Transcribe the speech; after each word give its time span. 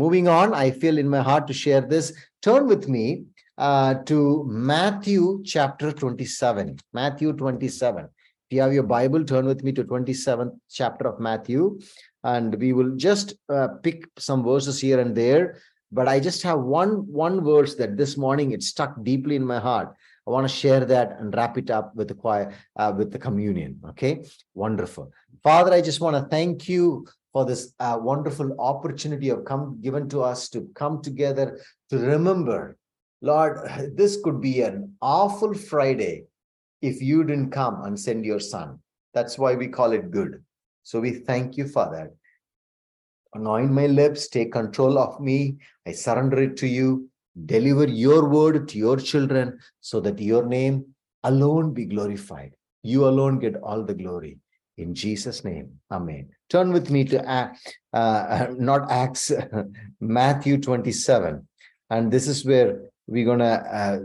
moving 0.00 0.28
on, 0.28 0.54
I 0.54 0.70
feel 0.70 0.96
in 0.96 1.08
my 1.08 1.20
heart 1.20 1.46
to 1.48 1.52
share 1.52 1.82
this. 1.82 2.12
Turn 2.42 2.66
with 2.66 2.88
me 2.88 3.24
uh, 3.58 3.94
to 4.10 4.44
Matthew 4.48 5.42
chapter 5.44 5.92
27. 5.92 6.78
Matthew 6.94 7.34
27. 7.34 8.04
If 8.04 8.56
you 8.56 8.62
have 8.62 8.72
your 8.72 8.88
Bible, 8.98 9.22
turn 9.24 9.44
with 9.46 9.62
me 9.62 9.72
to 9.72 9.84
27th 9.84 10.52
chapter 10.70 11.06
of 11.06 11.20
Matthew. 11.20 11.78
And 12.24 12.54
we 12.54 12.72
will 12.72 12.96
just 12.96 13.34
uh, 13.48 13.68
pick 13.82 14.06
some 14.18 14.42
verses 14.42 14.80
here 14.80 14.98
and 15.00 15.14
there. 15.14 15.58
But 15.92 16.08
I 16.08 16.20
just 16.20 16.42
have 16.44 16.60
one 16.60 16.92
one 17.26 17.44
verse 17.44 17.74
that 17.76 17.96
this 17.96 18.16
morning 18.16 18.52
it 18.52 18.62
stuck 18.62 18.92
deeply 19.02 19.36
in 19.36 19.44
my 19.44 19.58
heart. 19.58 19.88
I 20.26 20.30
want 20.30 20.48
to 20.48 20.54
share 20.62 20.84
that 20.84 21.16
and 21.18 21.34
wrap 21.34 21.58
it 21.58 21.70
up 21.78 21.96
with 21.96 22.08
the 22.08 22.14
choir, 22.14 22.52
uh, 22.76 22.92
with 22.96 23.10
the 23.10 23.18
communion. 23.18 23.80
Okay, 23.90 24.24
wonderful. 24.54 25.10
Father, 25.42 25.72
I 25.72 25.80
just 25.80 26.00
want 26.00 26.16
to 26.16 26.28
thank 26.36 26.68
you 26.68 27.06
for 27.32 27.44
this 27.44 27.72
uh, 27.80 27.96
wonderful 28.00 28.54
opportunity 28.58 29.28
of 29.28 29.44
come 29.44 29.78
given 29.80 30.08
to 30.08 30.22
us 30.22 30.48
to 30.48 30.68
come 30.74 31.00
together 31.02 31.60
to 31.88 31.98
remember 31.98 32.76
lord 33.22 33.58
this 33.94 34.20
could 34.22 34.40
be 34.40 34.62
an 34.62 34.94
awful 35.00 35.54
friday 35.54 36.24
if 36.82 37.02
you 37.02 37.24
didn't 37.24 37.50
come 37.50 37.82
and 37.84 37.98
send 37.98 38.24
your 38.24 38.40
son. 38.40 38.78
That's 39.14 39.38
why 39.38 39.54
we 39.54 39.68
call 39.68 39.92
it 39.92 40.10
good. 40.10 40.42
So 40.82 41.00
we 41.00 41.12
thank 41.12 41.56
you 41.56 41.66
for 41.66 41.90
that. 41.92 42.14
Anoint 43.34 43.70
my 43.70 43.86
lips 43.86 44.28
take 44.28 44.52
control 44.52 44.98
of 44.98 45.20
me. 45.20 45.56
I 45.86 45.92
surrender 45.92 46.42
it 46.42 46.56
to 46.58 46.66
you. 46.66 47.08
Deliver 47.46 47.86
your 47.86 48.28
word 48.28 48.68
to 48.68 48.78
your 48.78 48.96
children 48.96 49.58
so 49.80 50.00
that 50.00 50.18
your 50.18 50.46
name 50.46 50.86
alone 51.22 51.72
be 51.72 51.86
glorified. 51.86 52.54
You 52.82 53.06
alone 53.06 53.38
get 53.38 53.56
all 53.56 53.84
the 53.84 53.94
glory. 53.94 54.38
In 54.78 54.94
Jesus' 54.94 55.44
name, 55.44 55.80
Amen. 55.90 56.30
Turn 56.50 56.72
with 56.72 56.90
me 56.90 57.04
to 57.04 57.30
uh, 57.30 57.52
uh, 57.92 58.48
not 58.58 58.90
Acts, 58.90 59.32
Matthew 60.00 60.58
27, 60.58 61.46
and 61.90 62.12
this 62.12 62.26
is 62.26 62.44
where 62.44 62.80
we're 63.06 63.24
gonna 63.24 63.64
uh, 63.72 63.98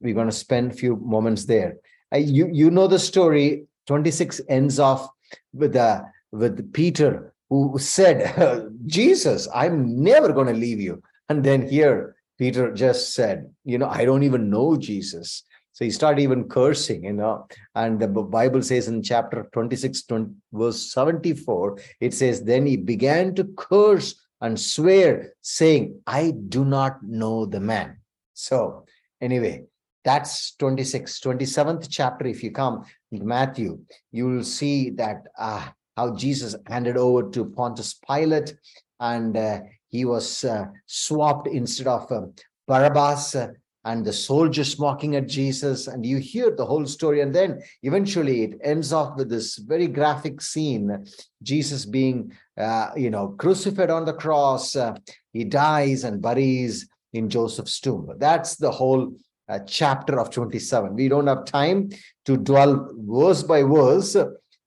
we're 0.00 0.14
gonna 0.14 0.32
spend 0.32 0.72
a 0.72 0.74
few 0.74 0.96
moments 0.96 1.46
there. 1.46 1.76
you 2.14 2.48
you 2.52 2.70
know 2.70 2.86
the 2.86 2.98
story. 2.98 3.66
26 3.88 4.40
ends 4.48 4.78
off 4.78 5.08
with 5.52 5.74
uh, 5.74 6.02
with 6.30 6.72
Peter 6.72 7.32
who 7.50 7.78
said, 7.78 8.70
"Jesus, 8.86 9.48
I'm 9.54 10.02
never 10.02 10.32
gonna 10.32 10.52
leave 10.52 10.80
you," 10.80 11.02
and 11.28 11.42
then 11.44 11.68
here 11.68 12.16
Peter 12.38 12.72
just 12.72 13.14
said, 13.14 13.50
"You 13.64 13.78
know, 13.78 13.88
I 13.88 14.04
don't 14.04 14.22
even 14.22 14.50
know 14.50 14.76
Jesus." 14.76 15.44
So 15.72 15.84
he 15.84 15.90
started 15.90 16.20
even 16.20 16.48
cursing, 16.48 17.04
you 17.04 17.14
know. 17.14 17.46
And 17.74 17.98
the 17.98 18.08
Bible 18.08 18.62
says 18.62 18.88
in 18.88 19.02
chapter 19.02 19.48
26, 19.52 20.04
20, 20.04 20.30
verse 20.52 20.92
74, 20.92 21.78
it 22.00 22.12
says, 22.12 22.42
Then 22.42 22.66
he 22.66 22.76
began 22.76 23.34
to 23.36 23.44
curse 23.56 24.14
and 24.40 24.60
swear, 24.60 25.32
saying, 25.40 26.00
I 26.06 26.32
do 26.48 26.64
not 26.64 27.02
know 27.02 27.46
the 27.46 27.60
man. 27.60 27.98
So, 28.34 28.84
anyway, 29.20 29.64
that's 30.04 30.54
26, 30.56 31.20
27th 31.20 31.86
chapter. 31.88 32.26
If 32.26 32.42
you 32.42 32.50
come 32.50 32.84
Matthew, 33.10 33.78
you 34.10 34.26
will 34.26 34.44
see 34.44 34.90
that 34.90 35.22
uh, 35.38 35.68
how 35.96 36.14
Jesus 36.14 36.56
handed 36.66 36.96
over 36.96 37.30
to 37.30 37.44
Pontius 37.44 37.94
Pilate 37.94 38.54
and 39.00 39.36
uh, 39.36 39.60
he 39.88 40.04
was 40.04 40.44
uh, 40.44 40.66
swapped 40.86 41.46
instead 41.46 41.86
of 41.86 42.10
uh, 42.10 42.22
Barabbas 42.66 43.36
and 43.84 44.04
the 44.04 44.12
soldiers 44.12 44.78
mocking 44.78 45.16
at 45.16 45.28
Jesus, 45.28 45.88
and 45.88 46.06
you 46.06 46.18
hear 46.18 46.50
the 46.50 46.64
whole 46.64 46.86
story. 46.86 47.20
And 47.20 47.34
then 47.34 47.60
eventually 47.82 48.42
it 48.42 48.60
ends 48.62 48.92
off 48.92 49.16
with 49.16 49.28
this 49.28 49.56
very 49.58 49.88
graphic 49.88 50.40
scene 50.40 51.04
Jesus 51.42 51.84
being, 51.84 52.32
uh, 52.56 52.90
you 52.96 53.10
know, 53.10 53.28
crucified 53.38 53.90
on 53.90 54.04
the 54.04 54.12
cross. 54.12 54.76
Uh, 54.76 54.94
he 55.32 55.44
dies 55.44 56.04
and 56.04 56.22
buries 56.22 56.88
in 57.12 57.28
Joseph's 57.28 57.80
tomb. 57.80 58.14
That's 58.18 58.56
the 58.56 58.70
whole 58.70 59.16
uh, 59.48 59.58
chapter 59.66 60.20
of 60.20 60.30
27. 60.30 60.94
We 60.94 61.08
don't 61.08 61.26
have 61.26 61.44
time 61.44 61.90
to 62.26 62.36
dwell 62.36 62.88
verse 62.96 63.42
by 63.42 63.64
verse, 63.64 64.16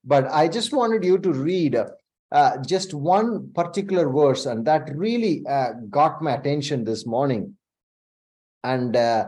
but 0.04 0.26
I 0.26 0.50
just 0.50 0.74
wanted 0.74 1.04
you 1.06 1.18
to 1.20 1.32
read. 1.32 1.78
Uh, 2.32 2.58
just 2.66 2.94
one 2.94 3.50
particular 3.54 4.10
verse, 4.10 4.46
and 4.46 4.66
that 4.66 4.90
really 4.94 5.46
uh, 5.48 5.74
got 5.90 6.22
my 6.22 6.34
attention 6.34 6.84
this 6.84 7.06
morning 7.06 7.56
and 8.74 8.96
uh, 8.96 9.26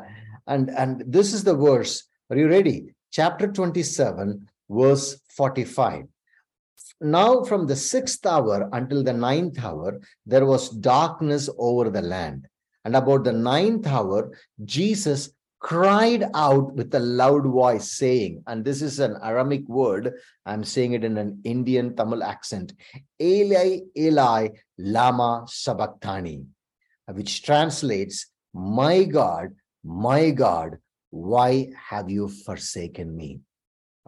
and 0.48 0.70
and 0.72 1.04
this 1.06 1.34
is 1.34 1.44
the 1.44 1.56
verse. 1.56 2.04
Are 2.30 2.38
you 2.38 2.50
ready? 2.50 2.78
Chapter 3.12 3.48
27 3.48 4.48
verse 4.70 5.20
45 5.30 6.04
now 7.00 7.44
from 7.44 7.68
the 7.68 7.76
sixth 7.76 8.26
hour 8.26 8.70
until 8.74 9.04
the 9.04 9.14
ninth 9.14 9.64
hour 9.64 10.00
there 10.26 10.46
was 10.46 10.70
darkness 10.70 11.50
over 11.58 11.90
the 11.90 12.02
land. 12.02 12.48
And 12.86 12.96
about 12.96 13.24
the 13.24 13.34
ninth 13.34 13.86
hour 13.86 14.32
jesus 14.66 15.30
cried 15.60 16.24
out 16.34 16.74
with 16.76 16.94
a 16.94 17.00
loud 17.00 17.46
voice 17.46 17.92
saying 17.92 18.44
and 18.48 18.64
this 18.64 18.82
is 18.82 19.00
an 19.00 19.18
Aramaic 19.24 19.68
word. 19.68 20.14
I'm 20.46 20.64
saying 20.64 20.94
it 20.94 21.04
in 21.04 21.18
an 21.18 21.42
indian 21.44 21.96
tamil 21.96 22.24
accent. 22.24 22.74
Eli 23.22 23.80
eli 23.96 24.50
lama 24.78 25.46
sabachthani 25.48 26.46
which 27.14 27.44
translates 27.44 28.28
my 28.58 29.04
God, 29.04 29.56
my 29.84 30.32
God, 30.32 30.78
why 31.12 31.70
have 31.90 32.10
you 32.10 32.28
forsaken 32.28 33.16
me? 33.16 33.40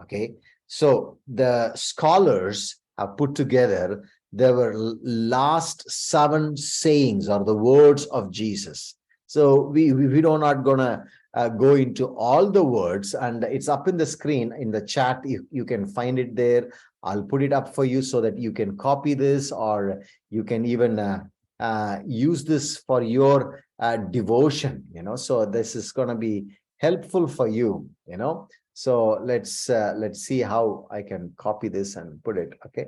Okay, 0.02 0.34
so 0.68 1.20
the 1.28 1.76
scholars 1.76 2.78
have 2.98 3.16
put 3.18 3.36
together 3.36 4.04
there 4.32 4.54
were 4.54 4.74
last 4.76 5.90
seven 5.90 6.56
sayings 6.56 7.30
or 7.30 7.44
the 7.44 7.56
words 7.56 8.06
of 8.06 8.32
Jesus. 8.32 8.96
So 9.28 9.62
we, 9.62 9.94
we, 9.94 10.08
we 10.08 10.24
are 10.24 10.40
not 10.40 10.64
gonna 10.64 11.06
uh, 11.34 11.50
go 11.50 11.76
into 11.76 12.16
all 12.16 12.50
the 12.50 12.64
words 12.64 13.14
and 13.14 13.44
it's 13.44 13.68
up 13.68 13.88
in 13.88 13.98
the 13.98 14.06
screen 14.06 14.54
in 14.58 14.72
the 14.72 14.82
chat. 14.82 15.22
You, 15.26 15.48
you 15.52 15.66
can 15.66 15.88
find 15.88 16.20
it 16.20 16.36
there. 16.36 16.72
I'll 17.04 17.24
put 17.24 17.44
it 17.44 17.54
up 17.54 17.74
for 17.74 17.86
you 17.86 18.02
so 18.02 18.22
that 18.22 18.38
you 18.38 18.52
can 18.52 18.78
copy 18.78 19.14
this 19.14 19.52
or 19.52 20.04
you 20.30 20.44
can 20.44 20.66
even 20.66 21.00
uh, 21.00 21.24
uh, 21.60 22.00
use 22.06 22.44
this 22.44 22.78
for 22.78 23.02
your 23.02 23.64
uh, 23.80 23.98
devotion 23.98 24.84
you 24.92 25.04
know? 25.04 25.16
So 25.16 25.46
this 25.46 25.76
is 25.76 25.92
going 25.92 26.10
to 26.10 26.16
be 26.16 26.46
helpful 26.78 27.28
for 27.28 27.48
you 27.48 27.90
you 28.06 28.18
know? 28.18 28.48
So 28.74 29.20
let's 29.24 29.70
uh, 29.70 29.94
let's 29.98 30.22
see 30.22 30.40
how 30.40 30.88
i 30.90 31.02
can 31.02 31.34
copy 31.38 31.68
this 31.68 31.96
and 31.96 32.24
put 32.24 32.38
it 32.38 32.50
okay? 32.66 32.86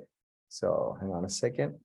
So 0.49 0.97
hang 0.99 1.11
on 1.11 1.25
a 1.25 1.29
second. 1.29 1.75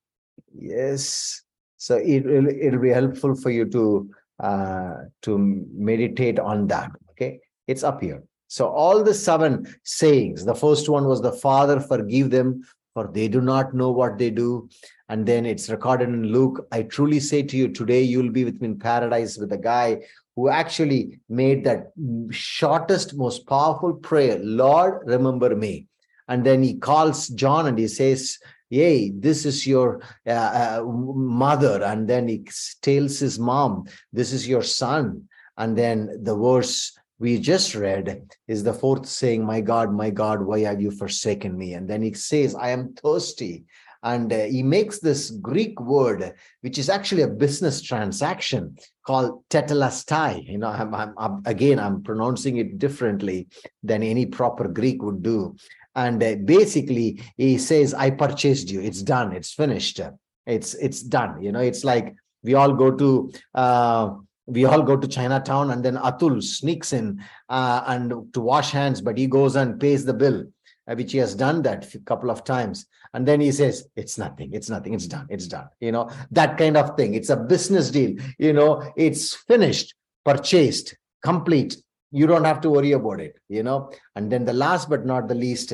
Yes. 0.58 1.42
So 1.76 1.96
it 1.96 2.24
will 2.24 2.48
it'll 2.48 2.80
be 2.80 2.90
helpful 2.90 3.34
for 3.34 3.50
you 3.50 3.64
to 3.70 4.10
uh 4.40 4.94
to 5.22 5.38
meditate 5.72 6.38
on 6.38 6.66
that 6.68 6.90
okay? 7.10 7.40
It's 7.66 7.82
up 7.82 8.02
here. 8.02 8.22
So 8.48 8.68
all 8.68 9.02
the 9.02 9.14
seven 9.14 9.66
sayings 9.84 10.44
the 10.44 10.54
first 10.54 10.88
one 10.88 11.06
was 11.06 11.20
the 11.20 11.32
father 11.32 11.80
forgive 11.80 12.30
them 12.30 12.62
for 12.96 13.10
they 13.12 13.28
do 13.28 13.42
not 13.42 13.74
know 13.74 13.90
what 13.90 14.16
they 14.16 14.30
do. 14.30 14.70
And 15.10 15.26
then 15.26 15.44
it's 15.44 15.68
recorded 15.68 16.08
in 16.08 16.32
Luke. 16.32 16.66
I 16.72 16.84
truly 16.84 17.20
say 17.20 17.42
to 17.42 17.54
you, 17.54 17.68
today 17.68 18.00
you'll 18.00 18.32
be 18.32 18.46
with 18.46 18.58
me 18.62 18.68
in 18.68 18.78
paradise 18.78 19.36
with 19.36 19.52
a 19.52 19.58
guy 19.58 20.00
who 20.34 20.48
actually 20.48 21.20
made 21.28 21.62
that 21.64 21.92
shortest, 22.30 23.14
most 23.14 23.46
powerful 23.46 23.92
prayer 23.92 24.38
Lord, 24.38 25.02
remember 25.04 25.54
me. 25.54 25.88
And 26.28 26.42
then 26.42 26.62
he 26.62 26.78
calls 26.78 27.28
John 27.28 27.66
and 27.66 27.78
he 27.78 27.86
says, 27.86 28.38
Yay, 28.70 29.10
this 29.10 29.44
is 29.44 29.66
your 29.66 30.00
uh, 30.26 30.80
uh, 30.80 30.82
mother. 30.86 31.82
And 31.84 32.08
then 32.08 32.28
he 32.28 32.48
tells 32.80 33.18
his 33.18 33.38
mom, 33.38 33.84
This 34.10 34.32
is 34.32 34.48
your 34.48 34.62
son. 34.62 35.28
And 35.58 35.76
then 35.76 36.22
the 36.22 36.34
verse 36.34 36.96
we 37.18 37.38
just 37.38 37.74
read 37.74 38.22
is 38.46 38.62
the 38.62 38.74
fourth 38.74 39.06
saying, 39.06 39.44
My 39.44 39.60
God, 39.60 39.92
my 39.92 40.10
God, 40.10 40.42
why 40.42 40.60
have 40.60 40.80
you 40.80 40.90
forsaken 40.90 41.56
me? 41.56 41.74
And 41.74 41.88
then 41.88 42.02
he 42.02 42.12
says, 42.12 42.54
I 42.54 42.70
am 42.70 42.94
thirsty. 42.94 43.64
And 44.02 44.32
uh, 44.32 44.44
he 44.44 44.62
makes 44.62 45.00
this 45.00 45.30
Greek 45.30 45.80
word, 45.80 46.34
which 46.60 46.78
is 46.78 46.88
actually 46.88 47.22
a 47.22 47.28
business 47.28 47.80
transaction 47.80 48.76
called 49.04 49.42
tetelestai. 49.48 50.46
You 50.46 50.58
know, 50.58 50.68
I'm, 50.68 50.94
I'm, 50.94 51.14
I'm, 51.16 51.42
again, 51.44 51.80
I'm 51.80 52.02
pronouncing 52.02 52.58
it 52.58 52.78
differently 52.78 53.48
than 53.82 54.02
any 54.02 54.26
proper 54.26 54.68
Greek 54.68 55.02
would 55.02 55.22
do. 55.22 55.56
And 55.96 56.22
uh, 56.22 56.36
basically, 56.44 57.22
he 57.36 57.56
says, 57.56 57.94
I 57.94 58.10
purchased 58.10 58.70
you. 58.70 58.80
It's 58.80 59.02
done. 59.02 59.32
It's 59.32 59.52
finished. 59.52 60.00
It's 60.46 60.74
it's 60.74 61.02
done. 61.02 61.42
You 61.42 61.50
know, 61.50 61.60
it's 61.60 61.82
like 61.82 62.14
we 62.44 62.54
all 62.54 62.74
go 62.74 62.92
to 62.92 63.32
uh, 63.54 64.10
we 64.46 64.64
all 64.64 64.82
go 64.82 64.96
to 64.96 65.08
Chinatown 65.08 65.70
and 65.70 65.84
then 65.84 65.96
Atul 65.96 66.42
sneaks 66.42 66.92
in 66.92 67.22
uh, 67.48 67.82
and 67.86 68.32
to 68.32 68.40
wash 68.40 68.70
hands, 68.70 69.00
but 69.00 69.18
he 69.18 69.26
goes 69.26 69.56
and 69.56 69.80
pays 69.80 70.04
the 70.04 70.14
bill, 70.14 70.46
uh, 70.88 70.94
which 70.94 71.12
he 71.12 71.18
has 71.18 71.34
done 71.34 71.62
that 71.62 71.92
a 71.94 71.98
couple 72.00 72.30
of 72.30 72.44
times. 72.44 72.86
And 73.12 73.26
then 73.26 73.40
he 73.40 73.50
says, 73.50 73.88
it's 73.96 74.18
nothing, 74.18 74.52
it's 74.52 74.68
nothing, 74.70 74.94
it's 74.94 75.06
done, 75.06 75.26
it's 75.30 75.46
done. 75.46 75.68
You 75.80 75.92
know, 75.92 76.10
that 76.30 76.58
kind 76.58 76.76
of 76.76 76.96
thing. 76.96 77.14
It's 77.14 77.30
a 77.30 77.36
business 77.36 77.90
deal. 77.90 78.16
You 78.38 78.52
know, 78.52 78.92
it's 78.96 79.34
finished, 79.34 79.94
purchased, 80.24 80.96
complete. 81.22 81.76
You 82.12 82.26
don't 82.26 82.44
have 82.44 82.60
to 82.60 82.70
worry 82.70 82.92
about 82.92 83.20
it, 83.20 83.36
you 83.48 83.62
know. 83.62 83.90
And 84.14 84.30
then 84.30 84.44
the 84.44 84.52
last 84.52 84.88
but 84.88 85.04
not 85.04 85.28
the 85.28 85.34
least, 85.34 85.72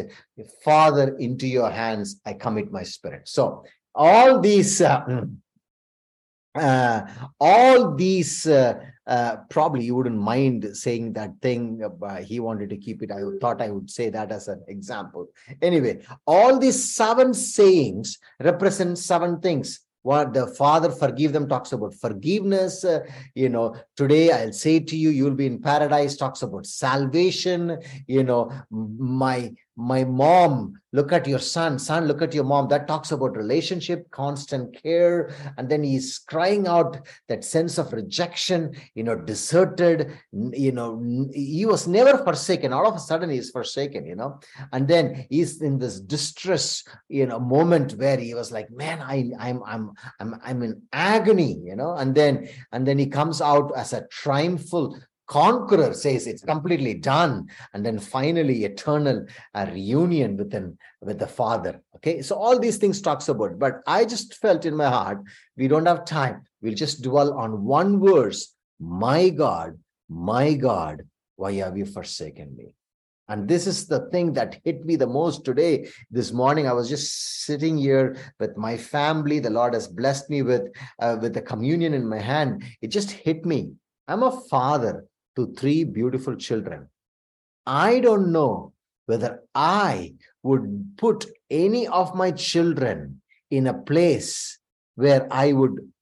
Father, 0.64 1.16
into 1.18 1.46
your 1.46 1.70
hands 1.70 2.20
I 2.24 2.34
commit 2.34 2.72
my 2.72 2.84
spirit. 2.84 3.28
So 3.28 3.64
all 3.94 4.40
these 4.40 4.80
uh, 4.80 5.24
uh, 6.54 7.02
all 7.40 7.94
these 7.94 8.46
uh, 8.46 8.74
uh, 9.06 9.36
probably 9.48 9.84
you 9.84 9.94
wouldn't 9.94 10.20
mind 10.20 10.76
saying 10.76 11.12
that 11.14 11.32
thing 11.40 11.82
uh, 11.82 12.16
he 12.16 12.40
wanted 12.40 12.70
to 12.70 12.76
keep 12.76 13.02
it. 13.02 13.10
I 13.10 13.20
thought 13.40 13.62
i 13.62 13.70
would 13.70 13.90
say 13.90 14.10
that 14.10 14.30
as 14.30 14.48
an 14.48 14.62
example. 14.68 15.28
Anyway 15.60 16.02
all 16.26 16.58
these 16.58 16.94
seven 16.94 17.34
sayings 17.34 18.18
represent 18.40 18.98
seven 18.98 19.40
things. 19.40 19.80
What 20.02 20.34
the 20.34 20.48
father 20.48 20.90
forgive 20.90 21.32
them 21.32 21.48
talks 21.48 21.70
about 21.70 21.94
forgiveness 21.94 22.84
uh, 22.84 23.06
you 23.36 23.48
know 23.48 23.76
today 23.96 24.32
i'll 24.32 24.52
say 24.52 24.80
to 24.80 24.96
you 24.96 25.10
you'll 25.10 25.36
be 25.36 25.46
in 25.46 25.62
paradise 25.62 26.16
talks 26.16 26.42
about 26.42 26.66
salvation 26.66 27.78
you 28.08 28.24
know 28.24 28.50
my 28.72 29.52
my 29.76 30.04
mom 30.04 30.74
look 30.92 31.12
at 31.12 31.26
your 31.26 31.38
son. 31.38 31.78
Son 31.78 32.06
look 32.06 32.20
at 32.20 32.34
your 32.34 32.44
mom. 32.44 32.68
That 32.68 32.86
talks 32.86 33.12
about 33.12 33.36
relationship 33.36 34.10
constant 34.10 34.80
care. 34.82 35.30
And 35.56 35.68
then 35.68 35.82
he's 35.82 36.18
crying 36.18 36.66
out 36.66 36.98
that 37.28 37.44
sense 37.44 37.78
of 37.78 37.92
rejection 37.92 38.74
you 38.94 39.02
know 39.02 39.16
deserted 39.16 40.12
you 40.32 40.72
know 40.72 41.30
he 41.32 41.64
was 41.64 41.88
never 41.88 42.22
forsaken. 42.22 42.72
All 42.72 42.86
of 42.86 42.96
a 42.96 43.00
sudden 43.00 43.30
he's 43.30 43.50
forsaken 43.50 44.04
you 44.04 44.14
know. 44.14 44.40
And 44.72 44.86
then 44.86 45.26
he's 45.30 45.62
in 45.62 45.78
this 45.78 46.00
distress 46.00 46.84
you 47.08 47.26
know 47.26 47.40
moment 47.40 47.92
where 47.94 48.18
he 48.18 48.34
was 48.34 48.52
like 48.52 48.70
man 48.70 49.00
i 49.00 49.30
i'm 49.38 49.62
i'm 49.64 49.92
i'm 50.20 50.40
i'm 50.44 50.62
in 50.62 50.82
agony 50.92 51.58
you 51.64 51.76
know. 51.76 51.94
And 51.94 52.14
then 52.14 52.48
and 52.72 52.86
then 52.86 52.98
he 52.98 53.06
comes 53.06 53.40
out 53.40 53.72
as 53.74 53.94
a 53.94 54.06
triumphal 54.08 54.98
conqueror 55.32 55.94
says 55.94 56.26
it's 56.26 56.44
completely 56.44 56.92
done 56.92 57.48
and 57.72 57.86
then 57.86 57.98
finally 57.98 58.64
eternal 58.64 59.24
a 59.54 59.64
reunion 59.66 60.36
with 60.36 60.48
within 60.52 60.76
with 61.00 61.18
the 61.18 61.26
father. 61.26 61.80
Okay 61.96 62.20
so 62.20 62.36
all 62.36 62.58
these 62.58 62.76
things 62.76 63.00
talks 63.00 63.28
about 63.28 63.58
but 63.58 63.80
i 63.86 64.04
just 64.04 64.34
felt 64.44 64.66
in 64.66 64.76
my 64.76 64.90
heart 64.96 65.20
we 65.56 65.68
don't 65.68 65.86
have 65.86 66.04
time. 66.04 66.42
We'll 66.60 66.82
just 66.84 67.02
dwell 67.02 67.32
on 67.32 67.64
one 67.64 67.98
verse. 67.98 68.54
My 68.78 69.30
god 69.30 69.78
my 70.08 70.52
god 70.52 71.02
why 71.36 71.52
have 71.64 71.78
you 71.78 71.86
forsaken 71.86 72.54
me? 72.54 72.74
And 73.28 73.48
this 73.48 73.66
is 73.66 73.86
the 73.86 74.10
thing 74.10 74.34
that 74.34 74.60
hit 74.64 74.84
me 74.84 74.96
the 74.96 75.06
most 75.06 75.46
today. 75.46 75.88
This 76.10 76.30
morning 76.40 76.68
i 76.68 76.74
was 76.74 76.90
just 76.90 77.08
sitting 77.46 77.78
here 77.78 78.16
with 78.38 78.58
my 78.58 78.76
family. 78.76 79.38
The 79.38 79.56
lord 79.58 79.72
has 79.72 79.88
blessed 79.88 80.28
me 80.28 80.42
with 80.42 80.64
uh, 80.98 81.16
with 81.22 81.32
the 81.32 81.46
communion 81.52 81.94
in 81.94 82.06
my 82.06 82.20
hand. 82.32 82.64
It 82.82 82.88
just 82.88 83.10
hit 83.12 83.46
me. 83.46 83.60
I'm 84.08 84.24
a 84.24 84.38
father 84.50 85.06
to 85.36 85.52
three 85.54 85.84
beautiful 85.84 86.36
children. 86.36 86.88
I 87.66 88.00
don't 88.00 88.32
know 88.32 88.72
whether 89.06 89.42
I 89.54 90.14
would 90.42 90.94
put 90.96 91.26
any 91.50 91.86
of 91.86 92.14
my 92.14 92.30
children 92.32 93.20
in 93.50 93.66
a 93.66 93.74
place 93.74 94.58
where 94.94 95.26
I 95.30 95.52
would 95.52 95.92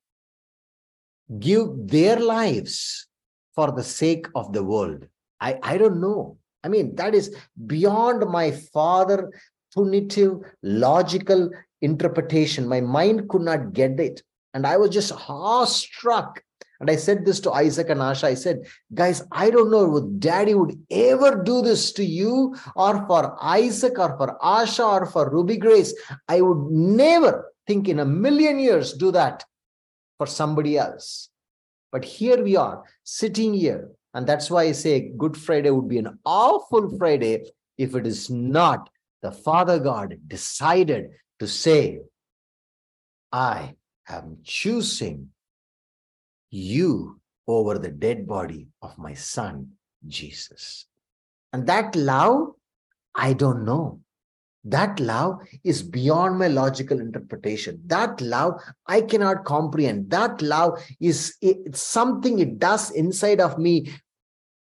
give 1.38 1.68
their 1.74 2.18
lives 2.18 3.06
for 3.54 3.72
the 3.72 3.84
sake 3.84 4.26
of 4.34 4.52
the 4.52 4.64
world. 4.64 5.06
I, 5.40 5.58
I 5.62 5.78
don't 5.78 6.00
know. 6.00 6.38
I 6.62 6.68
mean, 6.68 6.94
that 6.96 7.14
is 7.14 7.34
beyond 7.66 8.28
my 8.30 8.50
father 8.50 9.30
punitive, 9.74 10.40
logical 10.62 11.50
interpretation. 11.80 12.68
My 12.68 12.80
mind 12.80 13.28
could 13.28 13.42
not 13.42 13.72
get 13.72 13.98
it. 14.00 14.22
And 14.54 14.66
I 14.66 14.76
was 14.76 14.90
just 14.90 15.12
awestruck 15.28 16.42
and 16.80 16.90
I 16.90 16.96
said 16.96 17.26
this 17.26 17.40
to 17.40 17.52
Isaac 17.52 17.90
and 17.90 18.00
Asha. 18.00 18.24
I 18.24 18.34
said, 18.34 18.66
guys, 18.94 19.22
I 19.30 19.50
don't 19.50 19.70
know 19.70 19.98
if 19.98 20.18
daddy 20.18 20.54
would 20.54 20.82
ever 20.90 21.42
do 21.42 21.60
this 21.60 21.92
to 21.92 22.04
you 22.04 22.56
or 22.74 23.06
for 23.06 23.36
Isaac 23.42 23.98
or 23.98 24.16
for 24.16 24.38
Asha 24.42 25.02
or 25.02 25.06
for 25.06 25.30
Ruby 25.30 25.58
Grace. 25.58 25.94
I 26.26 26.40
would 26.40 26.70
never 26.70 27.52
think 27.66 27.86
in 27.88 28.00
a 28.00 28.06
million 28.06 28.58
years 28.58 28.94
do 28.94 29.10
that 29.12 29.44
for 30.16 30.26
somebody 30.26 30.78
else. 30.78 31.28
But 31.92 32.04
here 32.04 32.42
we 32.42 32.56
are 32.56 32.84
sitting 33.04 33.52
here. 33.52 33.90
And 34.14 34.26
that's 34.26 34.50
why 34.50 34.62
I 34.62 34.72
say 34.72 35.12
Good 35.16 35.36
Friday 35.36 35.70
would 35.70 35.88
be 35.88 35.98
an 35.98 36.18
awful 36.24 36.96
Friday 36.96 37.44
if 37.76 37.94
it 37.94 38.06
is 38.06 38.30
not 38.30 38.88
the 39.22 39.32
Father 39.32 39.78
God 39.78 40.18
decided 40.26 41.10
to 41.40 41.46
say, 41.46 42.00
I 43.30 43.74
am 44.08 44.38
choosing 44.44 45.28
you 46.50 47.20
over 47.46 47.78
the 47.78 47.90
dead 47.90 48.26
body 48.26 48.68
of 48.82 48.96
my 48.98 49.14
son, 49.14 49.70
Jesus. 50.06 50.86
And 51.52 51.66
that 51.66 51.96
love, 51.96 52.52
I 53.14 53.32
don't 53.32 53.64
know. 53.64 54.00
That 54.64 55.00
love 55.00 55.40
is 55.64 55.82
beyond 55.82 56.38
my 56.38 56.48
logical 56.48 57.00
interpretation. 57.00 57.80
That 57.86 58.20
love 58.20 58.60
I 58.86 59.00
cannot 59.00 59.44
comprehend. 59.44 60.10
That 60.10 60.42
love 60.42 60.84
is 61.00 61.34
something 61.72 62.38
it 62.38 62.58
does 62.58 62.90
inside 62.90 63.40
of 63.40 63.58
me. 63.58 63.92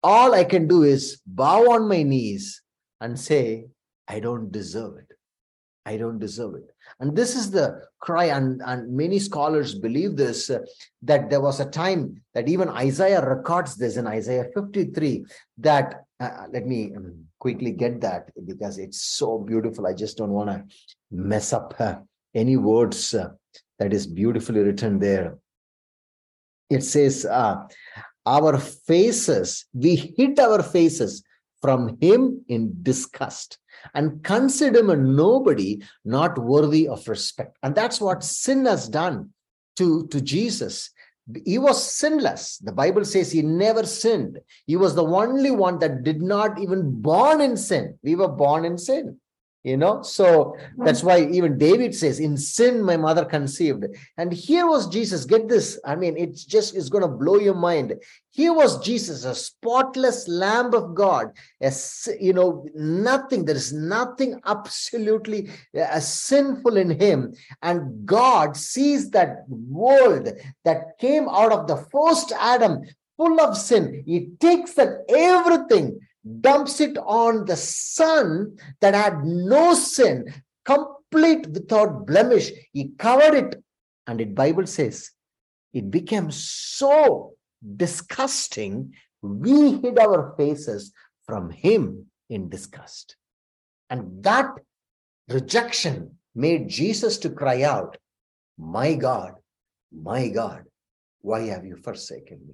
All 0.04 0.36
I 0.36 0.44
can 0.44 0.68
do 0.68 0.84
is 0.84 1.20
bow 1.25 1.72
on 1.72 1.90
my 1.90 2.04
knees 2.04 2.62
and 3.02 3.20
say, 3.20 3.66
I 4.08 4.20
don't 4.20 4.52
deserve 4.52 4.98
it. 4.98 5.09
I 5.89 5.97
don't 5.97 6.19
deserve 6.19 6.53
it. 6.53 6.69
And 7.00 7.15
this 7.15 7.36
is 7.36 7.50
the 7.50 7.81
cry, 8.00 8.25
and, 8.25 8.62
and 8.63 8.95
many 8.95 9.18
scholars 9.18 9.74
believe 9.74 10.15
this 10.15 10.51
uh, 10.51 10.59
that 11.01 11.31
there 11.31 11.41
was 11.41 11.59
a 11.59 11.69
time 11.83 12.21
that 12.36 12.47
even 12.47 12.69
Isaiah 12.69 13.25
records 13.25 13.75
this 13.75 13.97
in 13.97 14.06
Isaiah 14.06 14.45
53 14.53 15.25
that, 15.57 16.03
uh, 16.19 16.45
let 16.53 16.68
me 16.68 16.94
um, 16.95 17.25
quickly 17.39 17.71
get 17.71 18.01
that 18.01 18.30
because 18.45 18.77
it's 18.77 19.01
so 19.01 19.39
beautiful. 19.39 19.88
I 19.88 19.94
just 19.94 20.15
don't 20.18 20.30
want 20.39 20.51
to 20.51 20.63
mess 21.09 21.53
up 21.53 21.74
uh, 21.80 21.95
any 22.36 22.56
words 22.56 23.15
uh, 23.15 23.30
that 23.80 23.91
is 23.91 24.06
beautifully 24.06 24.59
written 24.59 25.00
there. 25.00 25.39
It 26.69 26.83
says, 26.83 27.25
uh, 27.25 27.65
Our 28.27 28.59
faces, 28.59 29.65
we 29.74 29.95
hid 29.95 30.39
our 30.39 30.62
faces 30.62 31.24
from 31.63 31.97
him 32.00 32.45
in 32.47 32.77
disgust 32.83 33.57
and 33.94 34.24
consider 34.24 34.80
him 34.80 34.90
a 34.90 34.96
nobody 34.96 35.81
not 36.06 36.38
worthy 36.38 36.88
of 36.88 37.08
respect. 37.08 37.58
And 37.64 37.76
that's 37.76 38.00
what 38.02 38.24
sin 38.24 38.66
has 38.66 38.88
done 38.88 39.30
to, 39.78 40.08
to 40.08 40.22
Jesus. 40.22 40.92
He 41.46 41.58
was 41.60 41.92
sinless. 41.92 42.58
The 42.58 42.72
Bible 42.72 43.06
says 43.06 43.31
he 43.31 43.42
never 43.42 43.86
sinned. 43.86 44.40
He 44.66 44.76
was 44.76 44.96
the 44.96 45.06
only 45.06 45.52
one 45.52 45.80
that 45.80 46.04
did 46.04 46.22
not 46.22 46.60
even 46.60 47.02
born 47.02 47.40
in 47.42 47.56
sin. 47.56 48.00
We 48.04 48.16
were 48.16 48.28
born 48.28 48.66
in 48.66 48.78
sin 48.78 49.20
you 49.64 49.78
know? 49.78 50.02
So 50.02 50.56
that's 50.78 51.04
why 51.04 51.22
even 51.22 51.58
david 51.58 51.94
says 51.94 52.20
in 52.20 52.38
sin 52.38 52.82
my 52.84 52.98
mother 52.98 53.25
conceived. 53.25 53.86
And 54.18 54.32
here 54.32 54.68
was 54.68 54.88
jesus. 54.88 55.25
Get 55.25 55.48
this. 55.48 55.80
I 55.86 55.96
mean 55.96 56.18
it's 56.18 56.46
just 56.46 56.75
it's 56.75 56.89
going 56.89 57.01
to 57.01 57.08
blow 57.08 57.39
your 57.39 57.56
mind. 57.56 57.96
Here 58.32 58.54
was 58.54 58.84
jesus 58.84 59.25
a 59.25 59.36
spotless 59.36 60.28
lamb 60.28 60.74
of 60.74 60.96
god 60.96 61.32
as 61.62 62.08
you 62.20 62.34
know 62.34 62.66
nothing. 62.74 63.46
There 63.46 63.56
is 63.56 63.74
nothing 63.74 64.39
absolutely 64.46 65.50
uh, 65.80 66.00
sinful 66.00 66.78
in 66.78 66.92
him. 67.00 67.34
And 67.62 68.06
god 68.06 68.56
sees 68.56 69.10
that 69.12 69.44
world 69.48 70.30
that 70.63 70.98
came 71.00 71.28
out 71.28 71.51
of 71.51 71.68
the 71.68 71.78
first 71.92 72.32
adam 72.39 72.82
full 73.18 73.42
of 73.42 73.58
sin. 73.58 74.04
He 74.06 74.30
takes 74.39 74.74
that 74.75 75.04
everything 75.10 76.00
dumps 76.41 76.79
it 76.79 76.98
on 76.98 77.45
the 77.45 77.55
son 77.55 78.57
that 78.81 78.93
had 78.93 79.24
no 79.24 79.74
sin, 79.74 80.33
complete 80.65 81.48
without 81.48 82.05
blemish. 82.05 82.51
He 82.71 82.89
covered 82.98 83.33
it. 83.33 83.63
And 84.07 84.21
it 84.21 84.36
Bible 84.36 84.67
says 84.67 85.12
it 85.74 85.91
became 85.91 86.31
so 86.31 87.33
disgusting, 87.75 88.93
we 89.21 89.79
hid 89.79 90.00
our 90.00 90.33
faces 90.38 90.91
from 91.25 91.50
him 91.51 92.07
in 92.29 92.50
disgust. 92.50 93.15
And 93.89 94.24
that 94.24 94.51
rejection 95.27 96.17
made 96.36 96.69
Jesus 96.69 97.17
to 97.19 97.29
cry 97.29 97.63
out, 97.63 97.98
My 98.57 98.95
God, 98.95 99.36
my 99.91 100.29
God, 100.29 100.63
why 101.21 101.48
have 101.48 101.65
you 101.65 101.75
forsaken 101.77 102.39
me? 102.48 102.53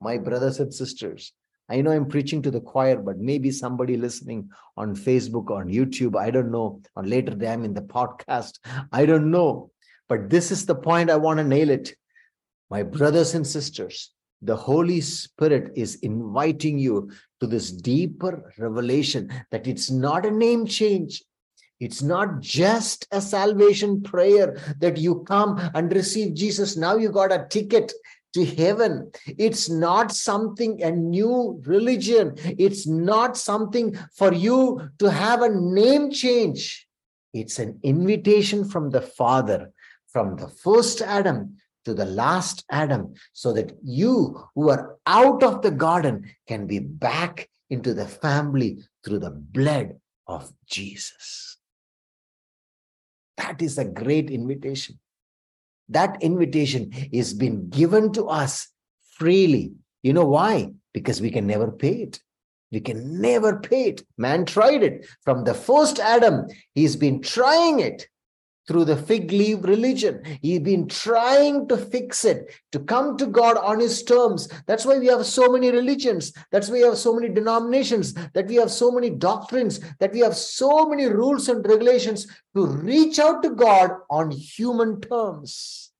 My 0.00 0.18
brothers 0.18 0.60
and 0.60 0.72
sisters, 0.72 1.32
I 1.70 1.80
know 1.80 1.92
I'm 1.92 2.06
preaching 2.06 2.42
to 2.42 2.50
the 2.50 2.60
choir, 2.60 2.96
but 2.96 3.18
maybe 3.18 3.52
somebody 3.52 3.96
listening 3.96 4.50
on 4.76 4.96
Facebook 4.96 5.50
or 5.50 5.60
on 5.60 5.68
YouTube, 5.68 6.18
I 6.18 6.30
don't 6.30 6.50
know, 6.50 6.82
or 6.96 7.06
later 7.06 7.34
them 7.34 7.64
in 7.64 7.74
the 7.74 7.82
podcast, 7.82 8.58
I 8.92 9.06
don't 9.06 9.30
know. 9.30 9.70
But 10.08 10.28
this 10.28 10.50
is 10.50 10.66
the 10.66 10.74
point 10.74 11.10
I 11.10 11.16
want 11.16 11.38
to 11.38 11.44
nail 11.44 11.70
it. 11.70 11.94
My 12.70 12.82
brothers 12.82 13.34
and 13.34 13.46
sisters, 13.46 14.10
the 14.42 14.56
Holy 14.56 15.00
Spirit 15.00 15.72
is 15.76 15.94
inviting 15.96 16.78
you 16.78 17.12
to 17.38 17.46
this 17.46 17.70
deeper 17.70 18.52
revelation 18.58 19.30
that 19.52 19.68
it's 19.68 19.90
not 19.90 20.26
a 20.26 20.30
name 20.30 20.66
change. 20.66 21.22
It's 21.78 22.02
not 22.02 22.40
just 22.40 23.06
a 23.12 23.20
salvation 23.20 24.02
prayer 24.02 24.58
that 24.80 24.98
you 24.98 25.20
come 25.20 25.58
and 25.74 25.92
receive 25.92 26.34
Jesus. 26.34 26.76
Now 26.76 26.96
you 26.96 27.10
got 27.10 27.32
a 27.32 27.46
ticket 27.48 27.92
to 28.34 28.44
heaven. 28.44 29.10
It's 29.26 29.68
not 29.68 30.12
something, 30.12 30.82
a 30.82 30.90
new 30.90 31.60
religion. 31.64 32.34
It's 32.58 32.86
not 32.86 33.36
something 33.36 33.96
for 34.14 34.32
you 34.32 34.90
to 34.98 35.10
have 35.10 35.42
a 35.42 35.48
name 35.48 36.10
change. 36.10 36.86
It's 37.32 37.58
an 37.58 37.78
invitation 37.82 38.68
from 38.68 38.90
the 38.90 39.02
Father, 39.02 39.72
from 40.12 40.36
the 40.36 40.48
first 40.48 41.00
Adam 41.00 41.56
to 41.84 41.94
the 41.94 42.04
last 42.04 42.64
Adam 42.70 43.14
so 43.32 43.52
that 43.52 43.76
you 43.82 44.40
who 44.54 44.70
are 44.70 44.96
out 45.06 45.42
of 45.42 45.62
the 45.62 45.70
garden 45.70 46.30
can 46.46 46.66
be 46.66 46.78
back 46.78 47.48
into 47.70 47.94
the 47.94 48.06
family 48.06 48.78
through 49.04 49.20
the 49.20 49.30
blood 49.30 49.96
of 50.26 50.52
Jesus. 50.66 51.56
That 53.36 53.62
is 53.62 53.78
a 53.78 53.84
great 53.84 54.30
invitation. 54.30 54.98
That 55.90 56.22
invitation 56.22 56.92
is 57.12 57.34
been 57.34 57.68
given 57.68 58.12
to 58.12 58.26
us 58.26 58.68
freely. 59.16 59.72
You 60.02 60.12
know 60.12 60.24
why? 60.24 60.72
Because 60.94 61.20
we 61.20 61.30
can 61.30 61.46
never 61.46 61.70
pay 61.70 62.02
it. 62.02 62.20
We 62.72 62.80
can 62.80 63.20
never 63.20 63.58
pay 63.58 63.88
it. 63.88 64.02
Man 64.16 64.46
tried 64.46 64.82
it. 64.82 65.06
From 65.22 65.44
the 65.44 65.54
first 65.54 65.98
Adam, 65.98 66.46
he's 66.74 66.96
been 66.96 67.20
trying 67.20 67.80
it 67.80 68.08
through 68.70 68.84
the 68.84 68.96
fig 68.96 69.32
leaf 69.32 69.58
religion. 69.64 70.22
He's 70.40 70.60
been 70.60 70.86
trying 70.86 71.66
to 71.66 71.76
fix 71.76 72.24
it, 72.24 72.54
to 72.70 72.78
come 72.78 73.16
to 73.16 73.26
God 73.26 73.56
on 73.56 73.80
his 73.80 74.04
terms. 74.04 74.48
That's 74.66 74.86
why 74.86 74.96
we 74.98 75.08
have 75.08 75.26
so 75.26 75.48
many 75.48 75.72
religions. 75.72 76.32
That's 76.52 76.68
why 76.68 76.74
we 76.74 76.80
have 76.82 76.96
so 76.96 77.12
many 77.12 77.34
denominations, 77.34 78.14
that 78.32 78.46
we 78.46 78.54
have 78.54 78.70
so 78.70 78.92
many 78.92 79.10
doctrines, 79.10 79.80
that 79.98 80.12
we 80.12 80.20
have 80.20 80.36
so 80.36 80.88
many 80.88 81.06
rules 81.06 81.48
and 81.48 81.66
regulations 81.66 82.28
to 82.54 82.64
reach 82.64 83.18
out 83.18 83.42
to 83.42 83.50
God 83.50 83.90
on 84.08 84.30
human 84.30 85.00
terms. 85.00 85.90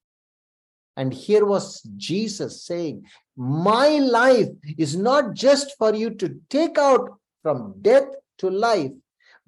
And 0.97 1.13
here 1.13 1.45
was 1.45 1.83
Jesus 1.97 2.63
saying, 2.63 3.05
My 3.37 3.89
life 3.99 4.51
is 4.79 4.97
not 4.97 5.35
just 5.35 5.77
for 5.77 5.93
you 5.93 6.11
to 6.11 6.41
take 6.49 6.79
out 6.79 7.19
from 7.43 7.75
death 7.83 8.07
to 8.39 8.49
life, 8.49 8.93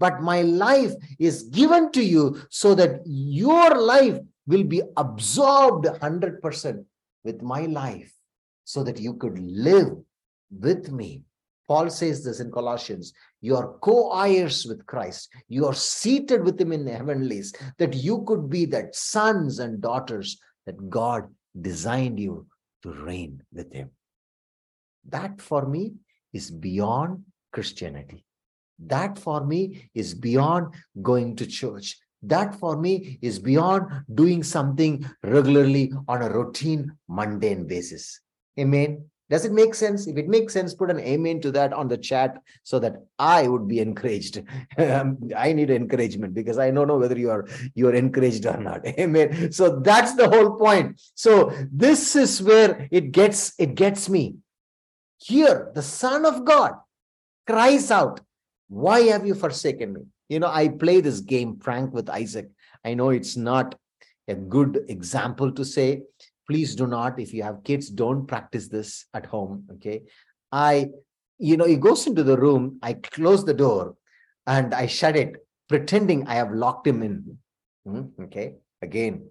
but 0.02 0.20
my 0.20 0.42
life 0.42 0.94
is 1.20 1.44
given 1.44 1.92
to 1.92 2.02
you 2.02 2.24
so 2.50 2.74
that 2.74 3.02
your 3.06 3.70
life 3.80 4.18
will 4.48 4.64
be 4.64 4.82
absorbed 4.96 5.84
100% 5.86 6.84
with 7.22 7.40
my 7.40 7.66
life 7.66 8.12
so 8.64 8.82
that 8.82 8.98
you 8.98 9.14
could 9.14 9.38
live 9.38 9.92
with 10.50 10.90
me. 10.90 11.22
Paul 11.68 11.88
says 11.88 12.24
this 12.24 12.40
in 12.40 12.50
Colossians 12.50 13.12
you 13.40 13.54
are 13.56 13.74
co 13.78 13.96
heirs 14.20 14.66
with 14.66 14.84
Christ, 14.86 15.28
you 15.48 15.66
are 15.66 15.74
seated 15.74 16.42
with 16.42 16.60
him 16.60 16.72
in 16.72 16.84
the 16.84 16.96
heavenlies, 16.96 17.54
that 17.78 17.94
you 17.94 18.24
could 18.26 18.50
be 18.50 18.64
that 18.74 18.96
sons 18.96 19.60
and 19.60 19.80
daughters 19.80 20.40
that 20.66 20.90
God 20.90 21.28
designed 21.60 22.18
you 22.18 22.48
to 22.82 22.90
reign 22.90 23.40
with 23.52 23.72
him. 23.72 23.90
That 25.08 25.40
for 25.40 25.64
me 25.64 25.94
is 26.32 26.50
beyond 26.50 27.22
Christianity. 27.52 28.24
That 28.86 29.18
for 29.18 29.44
me 29.44 29.90
is 29.94 30.14
beyond 30.14 30.74
going 31.00 31.36
to 31.36 31.46
church. 31.46 31.98
That 32.22 32.54
for 32.54 32.76
me 32.76 33.18
is 33.20 33.38
beyond 33.38 34.04
doing 34.14 34.42
something 34.42 35.04
regularly 35.22 35.92
on 36.08 36.22
a 36.22 36.30
routine, 36.30 36.92
mundane 37.08 37.66
basis. 37.66 38.20
Amen. 38.58 39.04
Does 39.32 39.46
it 39.46 39.52
make 39.52 39.74
sense? 39.74 40.06
If 40.06 40.18
it 40.18 40.28
makes 40.28 40.52
sense, 40.52 40.74
put 40.74 40.90
an 40.90 41.00
amen 41.00 41.40
to 41.40 41.50
that 41.52 41.72
on 41.72 41.88
the 41.88 41.96
chat 41.96 42.36
so 42.64 42.78
that 42.80 42.96
I 43.18 43.48
would 43.48 43.66
be 43.66 43.80
encouraged. 43.80 44.42
Um, 44.76 45.30
I 45.36 45.52
need 45.52 45.70
encouragement 45.70 46.34
because 46.34 46.58
I 46.58 46.70
don't 46.70 46.88
know 46.88 46.98
whether 46.98 47.18
you 47.18 47.30
are 47.30 47.46
you 47.74 47.88
are 47.88 47.94
encouraged 47.94 48.46
or 48.46 48.56
not. 48.56 48.86
Amen. 48.98 49.52
So 49.52 49.80
that's 49.80 50.14
the 50.16 50.28
whole 50.28 50.56
point. 50.56 51.00
So 51.14 51.52
this 51.70 52.16
is 52.16 52.42
where 52.42 52.88
it 52.90 53.12
gets 53.12 53.52
it 53.58 53.74
gets 53.74 54.08
me. 54.08 54.36
Here, 55.18 55.70
the 55.74 55.82
Son 55.82 56.24
of 56.26 56.44
God 56.44 56.72
cries 57.46 57.90
out, 57.90 58.20
why 58.72 59.00
have 59.02 59.26
you 59.26 59.34
forsaken 59.34 59.92
me? 59.92 60.00
You 60.30 60.40
know, 60.40 60.48
I 60.48 60.68
play 60.68 61.02
this 61.02 61.20
game, 61.20 61.58
Frank, 61.58 61.92
with 61.92 62.08
Isaac. 62.08 62.48
I 62.82 62.94
know 62.94 63.10
it's 63.10 63.36
not 63.36 63.74
a 64.26 64.34
good 64.34 64.86
example 64.88 65.52
to 65.52 65.62
say. 65.62 66.02
Please 66.48 66.74
do 66.74 66.86
not, 66.86 67.20
if 67.20 67.34
you 67.34 67.42
have 67.42 67.64
kids, 67.64 67.90
don't 67.90 68.26
practice 68.26 68.68
this 68.68 69.04
at 69.12 69.26
home. 69.26 69.66
Okay. 69.74 70.04
I, 70.50 70.88
you 71.38 71.58
know, 71.58 71.66
he 71.66 71.76
goes 71.76 72.06
into 72.06 72.22
the 72.22 72.38
room, 72.38 72.78
I 72.82 72.94
close 72.94 73.44
the 73.44 73.52
door 73.52 73.94
and 74.46 74.72
I 74.72 74.86
shut 74.86 75.16
it, 75.16 75.36
pretending 75.68 76.26
I 76.26 76.34
have 76.36 76.52
locked 76.52 76.86
him 76.86 77.02
in. 77.02 77.38
Hmm, 77.84 78.22
okay. 78.22 78.54
Again, 78.80 79.28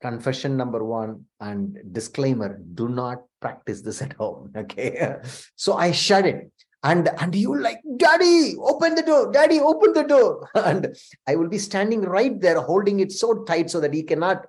confession 0.00 0.56
number 0.56 0.84
one 0.84 1.24
and 1.40 1.76
disclaimer 1.90 2.60
do 2.74 2.88
not 2.88 3.24
practice 3.40 3.82
this 3.82 4.00
at 4.00 4.12
home. 4.12 4.52
Okay. 4.56 5.16
So 5.56 5.74
I 5.74 5.90
shut 5.90 6.24
it 6.24 6.52
and 6.82 7.08
and 7.20 7.34
you 7.34 7.58
like 7.60 7.80
daddy 7.96 8.56
open 8.60 8.94
the 8.94 9.02
door 9.02 9.30
daddy 9.32 9.60
open 9.60 9.92
the 9.92 10.04
door. 10.04 10.48
And 10.54 10.96
i 11.26 11.36
will 11.36 11.48
be 11.48 11.58
standing 11.58 12.02
right 12.02 12.40
there 12.40 12.60
holding 12.60 13.00
it 13.00 13.12
so 13.12 13.44
tight 13.44 13.70
so 13.70 13.80
that 13.80 13.94
he 13.94 14.02
cannot 14.02 14.46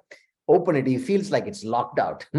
open 0.48 0.76
it. 0.76 0.86
He 0.86 0.98
feels 0.98 1.32
like 1.32 1.48
it's 1.48 1.64
locked 1.64 2.00
out. 2.00 2.26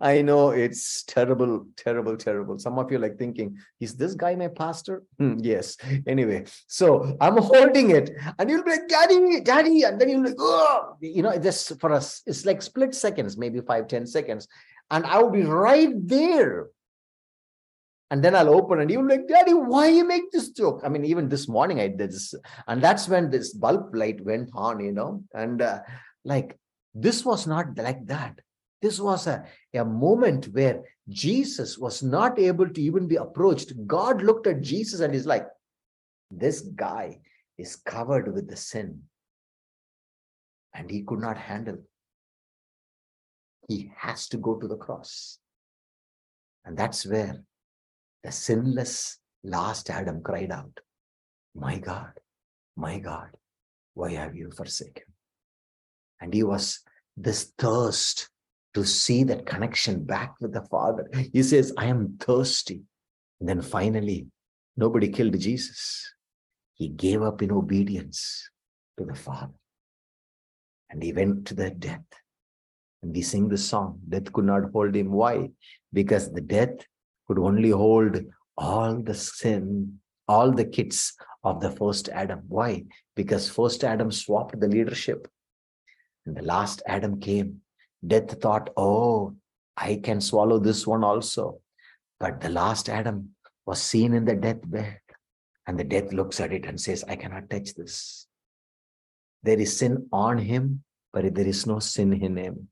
I 0.00 0.20
know 0.22 0.50
it's 0.50 1.04
terrible 1.04 1.66
terrible 1.76 2.16
terrible. 2.16 2.58
Some 2.58 2.78
of 2.78 2.92
you 2.92 2.98
like 2.98 3.18
thinking 3.18 3.56
is 3.80 3.94
this 3.94 4.14
guy 4.14 4.34
my 4.34 4.48
pastor? 4.48 5.04
Hmm, 5.18 5.36
yes. 5.40 5.76
Anyway 6.06 6.44
so 6.66 7.16
i'm 7.20 7.38
holding 7.38 7.90
it. 7.90 8.10
And 8.38 8.50
you'll 8.50 8.64
be 8.64 8.70
like 8.72 8.88
daddy 8.88 9.40
daddy. 9.40 9.82
And 9.84 10.00
then 10.00 10.08
you'll 10.08 10.22
be 10.22 10.28
like 10.30 10.38
oh 10.38 10.96
you 11.00 11.22
know 11.22 11.38
this 11.38 11.72
for 11.80 11.92
us 11.92 12.22
it's 12.26 12.44
like 12.44 12.62
split 12.62 12.94
seconds 12.94 13.36
maybe 13.38 13.60
five 13.60 13.88
ten 13.88 14.06
seconds. 14.06 14.48
And 14.90 15.04
i 15.06 15.18
will 15.20 15.30
be 15.30 15.42
right 15.42 15.94
there 16.06 16.68
and 18.10 18.22
then 18.22 18.36
I'll 18.36 18.54
open 18.54 18.80
and 18.80 18.90
you're 18.90 19.08
like, 19.08 19.26
Daddy, 19.26 19.52
why 19.52 19.88
you 19.88 20.06
make 20.06 20.30
this 20.30 20.50
joke? 20.50 20.82
I 20.84 20.88
mean, 20.88 21.04
even 21.04 21.28
this 21.28 21.48
morning 21.48 21.80
I 21.80 21.88
did 21.88 22.12
this, 22.12 22.34
and 22.68 22.80
that's 22.80 23.08
when 23.08 23.30
this 23.30 23.52
bulb 23.52 23.94
light 23.94 24.24
went 24.24 24.50
on, 24.54 24.80
you 24.80 24.92
know, 24.92 25.24
and 25.34 25.60
uh, 25.60 25.80
like 26.24 26.56
this 26.94 27.24
was 27.24 27.46
not 27.46 27.76
like 27.76 28.06
that. 28.06 28.40
This 28.80 29.00
was 29.00 29.26
a, 29.26 29.44
a 29.74 29.84
moment 29.84 30.46
where 30.52 30.82
Jesus 31.08 31.78
was 31.78 32.02
not 32.02 32.38
able 32.38 32.68
to 32.68 32.80
even 32.80 33.08
be 33.08 33.16
approached. 33.16 33.72
God 33.86 34.22
looked 34.22 34.46
at 34.46 34.60
Jesus 34.60 35.00
and 35.00 35.12
he's 35.12 35.26
like, 35.26 35.46
This 36.30 36.60
guy 36.60 37.20
is 37.58 37.76
covered 37.76 38.32
with 38.32 38.48
the 38.48 38.56
sin. 38.56 39.02
And 40.74 40.90
he 40.90 41.02
could 41.02 41.20
not 41.20 41.38
handle. 41.38 41.78
He 43.68 43.90
has 43.96 44.28
to 44.28 44.36
go 44.36 44.56
to 44.56 44.68
the 44.68 44.76
cross. 44.76 45.38
And 46.64 46.76
that's 46.76 47.06
where 47.06 47.42
the 48.26 48.32
sinless 48.32 49.18
last 49.44 49.88
Adam 49.88 50.20
cried 50.20 50.50
out, 50.50 50.80
My 51.54 51.78
God, 51.78 52.10
my 52.76 52.98
God, 52.98 53.28
why 53.94 54.14
have 54.14 54.34
you 54.34 54.50
forsaken? 54.50 55.04
And 56.20 56.34
he 56.34 56.42
was 56.42 56.80
this 57.16 57.52
thirst 57.56 58.28
to 58.74 58.84
see 58.84 59.22
that 59.24 59.46
connection 59.46 60.02
back 60.02 60.34
with 60.40 60.52
the 60.52 60.62
Father. 60.62 61.08
He 61.32 61.44
says, 61.44 61.72
I 61.78 61.86
am 61.86 62.16
thirsty. 62.18 62.82
And 63.38 63.48
then 63.48 63.62
finally, 63.62 64.26
nobody 64.76 65.08
killed 65.08 65.38
Jesus. 65.38 66.12
He 66.74 66.88
gave 66.88 67.22
up 67.22 67.42
in 67.42 67.52
obedience 67.52 68.50
to 68.98 69.04
the 69.04 69.14
Father. 69.14 69.54
And 70.90 71.00
he 71.00 71.12
went 71.12 71.46
to 71.46 71.54
the 71.54 71.70
death. 71.70 72.04
And 73.04 73.14
we 73.14 73.22
sing 73.22 73.48
the 73.48 73.56
song, 73.56 74.00
Death 74.08 74.32
could 74.32 74.46
not 74.46 74.72
hold 74.72 74.96
him. 74.96 75.12
Why? 75.12 75.50
Because 75.92 76.32
the 76.32 76.40
death 76.40 76.84
could 77.26 77.38
only 77.38 77.70
hold 77.70 78.18
all 78.56 79.00
the 79.00 79.14
sin, 79.14 80.00
all 80.28 80.52
the 80.52 80.64
kids 80.64 81.14
of 81.44 81.60
the 81.60 81.70
first 81.70 82.08
Adam. 82.08 82.42
Why? 82.48 82.84
Because 83.14 83.48
first 83.48 83.84
Adam 83.84 84.10
swapped 84.10 84.58
the 84.58 84.68
leadership. 84.68 85.28
And 86.24 86.36
the 86.36 86.42
last 86.42 86.82
Adam 86.86 87.20
came. 87.20 87.60
Death 88.06 88.40
thought, 88.40 88.70
oh, 88.76 89.36
I 89.76 90.00
can 90.02 90.20
swallow 90.20 90.58
this 90.58 90.86
one 90.86 91.04
also. 91.04 91.60
But 92.18 92.40
the 92.40 92.48
last 92.48 92.88
Adam 92.88 93.30
was 93.64 93.80
seen 93.80 94.14
in 94.14 94.24
the 94.24 94.34
deathbed. 94.34 95.00
And 95.66 95.78
the 95.78 95.84
death 95.84 96.12
looks 96.12 96.40
at 96.40 96.52
it 96.52 96.64
and 96.64 96.80
says, 96.80 97.04
I 97.08 97.16
cannot 97.16 97.50
touch 97.50 97.74
this. 97.74 98.26
There 99.42 99.58
is 99.58 99.76
sin 99.76 100.08
on 100.12 100.38
him, 100.38 100.84
but 101.12 101.34
there 101.34 101.46
is 101.46 101.66
no 101.66 101.78
sin 101.78 102.12
in 102.12 102.36
him. 102.36 102.68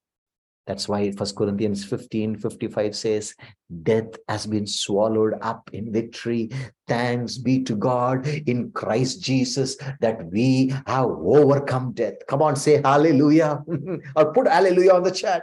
That's 0.66 0.88
why 0.88 1.10
First 1.12 1.36
Corinthians 1.36 1.84
15 1.84 2.38
55 2.38 2.96
says, 2.96 3.34
Death 3.82 4.16
has 4.28 4.46
been 4.46 4.66
swallowed 4.66 5.34
up 5.42 5.68
in 5.72 5.92
victory. 5.92 6.50
Thanks 6.88 7.36
be 7.36 7.62
to 7.64 7.76
God 7.76 8.26
in 8.26 8.70
Christ 8.72 9.22
Jesus 9.22 9.76
that 10.00 10.24
we 10.30 10.74
have 10.86 11.06
overcome 11.06 11.92
death. 11.92 12.14
Come 12.28 12.40
on, 12.40 12.56
say 12.56 12.80
hallelujah 12.82 13.62
or 14.16 14.32
put 14.32 14.48
hallelujah 14.48 14.94
on 14.94 15.02
the 15.02 15.10
chat. 15.10 15.42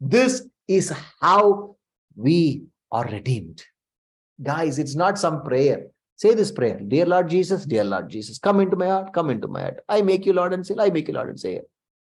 This 0.00 0.46
is 0.68 0.92
how 1.20 1.76
we 2.14 2.64
are 2.92 3.04
redeemed. 3.04 3.64
Guys, 4.42 4.78
it's 4.78 4.94
not 4.94 5.18
some 5.18 5.42
prayer. 5.42 5.86
Say 6.16 6.34
this 6.34 6.50
prayer 6.50 6.78
Dear 6.80 7.06
Lord 7.06 7.28
Jesus, 7.30 7.64
dear 7.64 7.84
Lord 7.84 8.10
Jesus, 8.10 8.38
come 8.38 8.60
into 8.60 8.76
my 8.76 8.86
heart, 8.86 9.12
come 9.12 9.30
into 9.30 9.48
my 9.48 9.62
heart. 9.62 9.80
I 9.88 10.02
make 10.02 10.26
you 10.26 10.34
Lord 10.34 10.52
and 10.52 10.66
say, 10.66 10.74
I 10.78 10.90
make 10.90 11.08
you 11.08 11.14
Lord 11.14 11.30
and 11.30 11.40
say, 11.40 11.60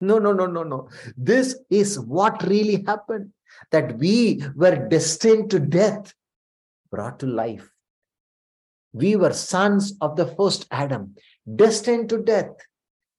no, 0.04 0.18
no, 0.18 0.32
no, 0.32 0.46
no, 0.46 0.62
no. 0.62 0.88
This 1.16 1.56
is 1.70 1.98
what 1.98 2.42
really 2.44 2.84
happened 2.86 3.32
that 3.70 3.98
we 3.98 4.42
were 4.54 4.88
destined 4.88 5.50
to 5.50 5.58
death, 5.58 6.14
brought 6.90 7.18
to 7.20 7.26
life. 7.26 7.68
We 8.92 9.16
were 9.16 9.32
sons 9.32 9.94
of 10.00 10.16
the 10.16 10.26
first 10.26 10.66
Adam, 10.70 11.16
destined 11.56 12.08
to 12.10 12.18
death, 12.22 12.54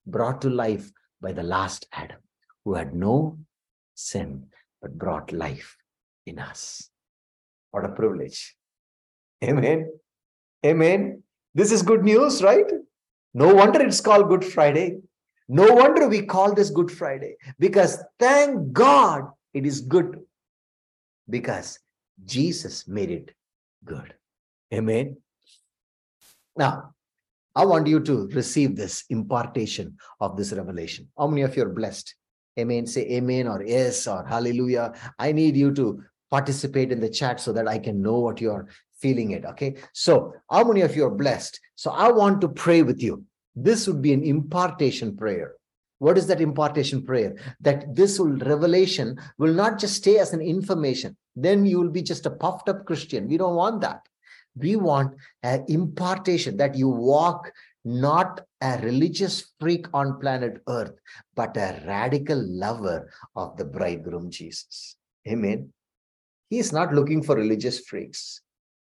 brought 0.05 0.41
to 0.41 0.49
life 0.49 0.89
by 1.21 1.33
the 1.33 1.43
last 1.43 1.87
Adam. 1.91 2.19
who 2.65 2.73
had 2.73 2.93
no 2.95 3.37
sin 3.93 4.47
but 4.81 4.97
brought 4.97 5.31
life 5.31 5.77
in 6.25 6.39
us. 6.39 6.89
What 7.71 7.85
a 7.85 7.89
privilege. 7.89 8.55
Amen. 9.43 9.91
Amen. 10.65 11.23
This 11.53 11.71
is 11.71 11.81
good 11.83 12.03
news, 12.03 12.41
right? 12.41 12.65
No 13.33 13.53
wonder 13.53 13.81
it's 13.81 14.01
called 14.01 14.29
Good 14.29 14.43
Friday. 14.43 14.97
No 15.47 15.73
wonder 15.73 16.07
we 16.07 16.25
call 16.25 16.53
this 16.53 16.69
Good 16.69 16.91
Friday 16.91 17.35
because 17.59 18.03
thank 18.19 18.73
God 18.73 19.29
it 19.53 19.65
is 19.65 19.81
good 19.81 20.19
because 21.29 21.79
Jesus 22.25 22.87
made 22.87 23.11
it 23.11 23.35
good. 23.83 24.13
Amen. 24.73 25.17
Now, 26.57 26.93
I 27.55 27.65
want 27.65 27.87
you 27.87 27.99
to 28.01 28.27
receive 28.29 28.75
this 28.75 29.05
impartation 29.09 29.97
of 30.19 30.35
this 30.35 30.51
revelation. 30.51 31.07
How 31.17 31.27
many 31.27 31.43
of 31.43 31.55
you 31.55 31.63
are 31.63 31.69
blessed? 31.69 32.15
Amen. 32.59 32.87
Say 32.87 33.01
amen 33.11 33.47
or 33.47 33.63
yes 33.63 34.07
or 34.07 34.25
hallelujah. 34.25 34.93
I 35.19 35.31
need 35.31 35.55
you 35.55 35.73
to 35.75 36.03
participate 36.31 36.91
in 36.91 36.99
the 36.99 37.09
chat 37.09 37.39
so 37.39 37.53
that 37.53 37.67
I 37.67 37.79
can 37.79 38.01
know 38.01 38.19
what 38.19 38.41
you're 38.41 38.67
feeling 38.99 39.31
it. 39.31 39.45
Okay. 39.45 39.75
So, 39.93 40.33
how 40.49 40.63
many 40.63 40.81
of 40.81 40.95
you 40.95 41.05
are 41.05 41.11
blessed? 41.11 41.59
So, 41.75 41.91
I 41.91 42.11
want 42.11 42.41
to 42.41 42.47
pray 42.47 42.81
with 42.81 43.01
you. 43.01 43.23
This 43.55 43.87
would 43.87 44.01
be 44.01 44.13
an 44.13 44.23
impartation 44.23 45.15
prayer. 45.15 45.53
What 45.99 46.17
is 46.17 46.27
that 46.27 46.41
impartation 46.41 47.03
prayer? 47.03 47.37
That 47.61 47.95
this 47.95 48.19
will 48.19 48.37
revelation 48.37 49.17
will 49.37 49.53
not 49.53 49.79
just 49.79 49.95
stay 49.95 50.17
as 50.19 50.33
an 50.33 50.41
information. 50.41 51.15
Then 51.35 51.65
you 51.65 51.79
will 51.79 51.89
be 51.89 52.01
just 52.01 52.25
a 52.25 52.31
puffed 52.31 52.67
up 52.67 52.85
Christian. 52.85 53.27
We 53.27 53.37
don't 53.37 53.55
want 53.55 53.81
that. 53.81 54.01
We 54.57 54.75
want 54.75 55.15
an 55.43 55.65
impartation 55.67 56.57
that 56.57 56.75
you 56.75 56.89
walk 56.89 57.51
not 57.85 58.41
a 58.61 58.79
religious 58.81 59.53
freak 59.59 59.85
on 59.93 60.19
planet 60.19 60.61
Earth, 60.67 60.93
but 61.35 61.55
a 61.55 61.81
radical 61.85 62.41
lover 62.41 63.11
of 63.35 63.55
the 63.57 63.65
bridegroom 63.65 64.31
Jesus. 64.31 64.97
Amen. 65.27 65.71
He 66.49 66.59
is 66.59 66.73
not 66.73 66.93
looking 66.93 67.21
for 67.21 67.35
religious 67.35 67.79
freaks. 67.79 68.41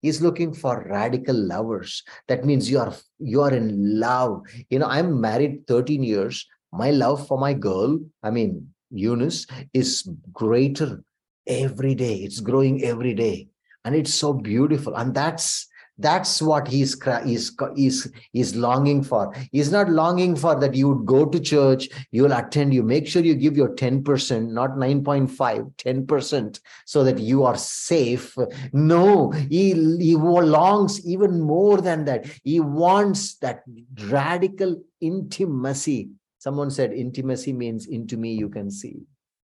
He's 0.02 0.21
looking 0.21 0.52
for 0.52 0.85
radical 0.90 1.37
lovers. 1.37 2.02
That 2.28 2.44
means 2.44 2.68
you 2.68 2.80
are 2.80 2.94
you 3.18 3.40
are 3.42 3.54
in 3.54 3.99
love. 4.00 4.42
You 4.68 4.80
know, 4.80 4.87
I'm 4.87 5.21
married 5.21 5.66
13 5.68 6.02
years. 6.02 6.47
My 6.73 6.90
love 6.90 7.26
for 7.26 7.38
my 7.38 7.54
girl, 7.54 8.00
I 8.23 8.30
mean, 8.30 8.75
Eunice, 8.90 9.47
is 9.73 10.09
greater 10.32 11.04
every 11.47 11.94
day. 11.94 12.16
It's 12.16 12.40
growing 12.40 12.85
every 12.85 13.14
day. 13.14 13.49
And 13.85 13.94
it's 13.94 14.14
so 14.14 14.32
beautiful. 14.32 14.94
And 14.97 15.14
that's 15.14 15.66
that's 15.99 16.40
what 16.40 16.66
he's 16.66 16.96
is 17.26 17.56
is 17.76 18.12
is 18.32 18.56
longing 18.56 19.02
for. 19.02 19.34
He's 19.52 19.70
not 19.70 19.90
longing 19.90 20.37
for 20.37 20.58
that 20.58 20.75
you 20.75 20.88
would 20.88 21.06
go 21.06 21.26
to 21.26 21.38
church 21.38 21.88
you'll 22.11 22.32
attend 22.32 22.72
you 22.72 22.82
make 22.82 23.06
sure 23.06 23.22
you 23.22 23.34
give 23.34 23.56
your 23.56 23.75
10% 23.75 24.50
not 24.50 24.70
9.5 24.70 25.75
10% 25.76 26.61
so 26.87 27.04
that 27.04 27.18
you 27.18 27.44
are 27.44 27.56
safe. 27.56 28.37
No 28.72 29.30
he 29.30 29.72
he 29.99 30.16
longs 30.16 31.06
even 31.06 31.40
more 31.40 31.80
than 31.80 32.04
that. 32.06 32.26
He 32.42 32.61
wants 32.61 33.37
that 33.37 33.62
radical 34.06 34.82
intimacy. 35.00 36.11
Someone 36.38 36.70
said 36.70 36.92
intimacy 36.92 37.52
means 37.52 37.87
into 37.87 38.16
me 38.16 38.34
you 38.34 38.49
can 38.49 38.70
see. 38.70 39.02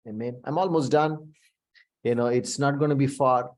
Amen. 0.07 0.39
I'm 0.43 0.57
almost 0.57 0.91
done. 0.91 1.33
You 2.03 2.13
know 2.13 2.27
it's 2.27 2.59
not 2.59 2.77
going 2.77 2.91
to 2.91 2.95
be 2.95 3.07
far. 3.07 3.51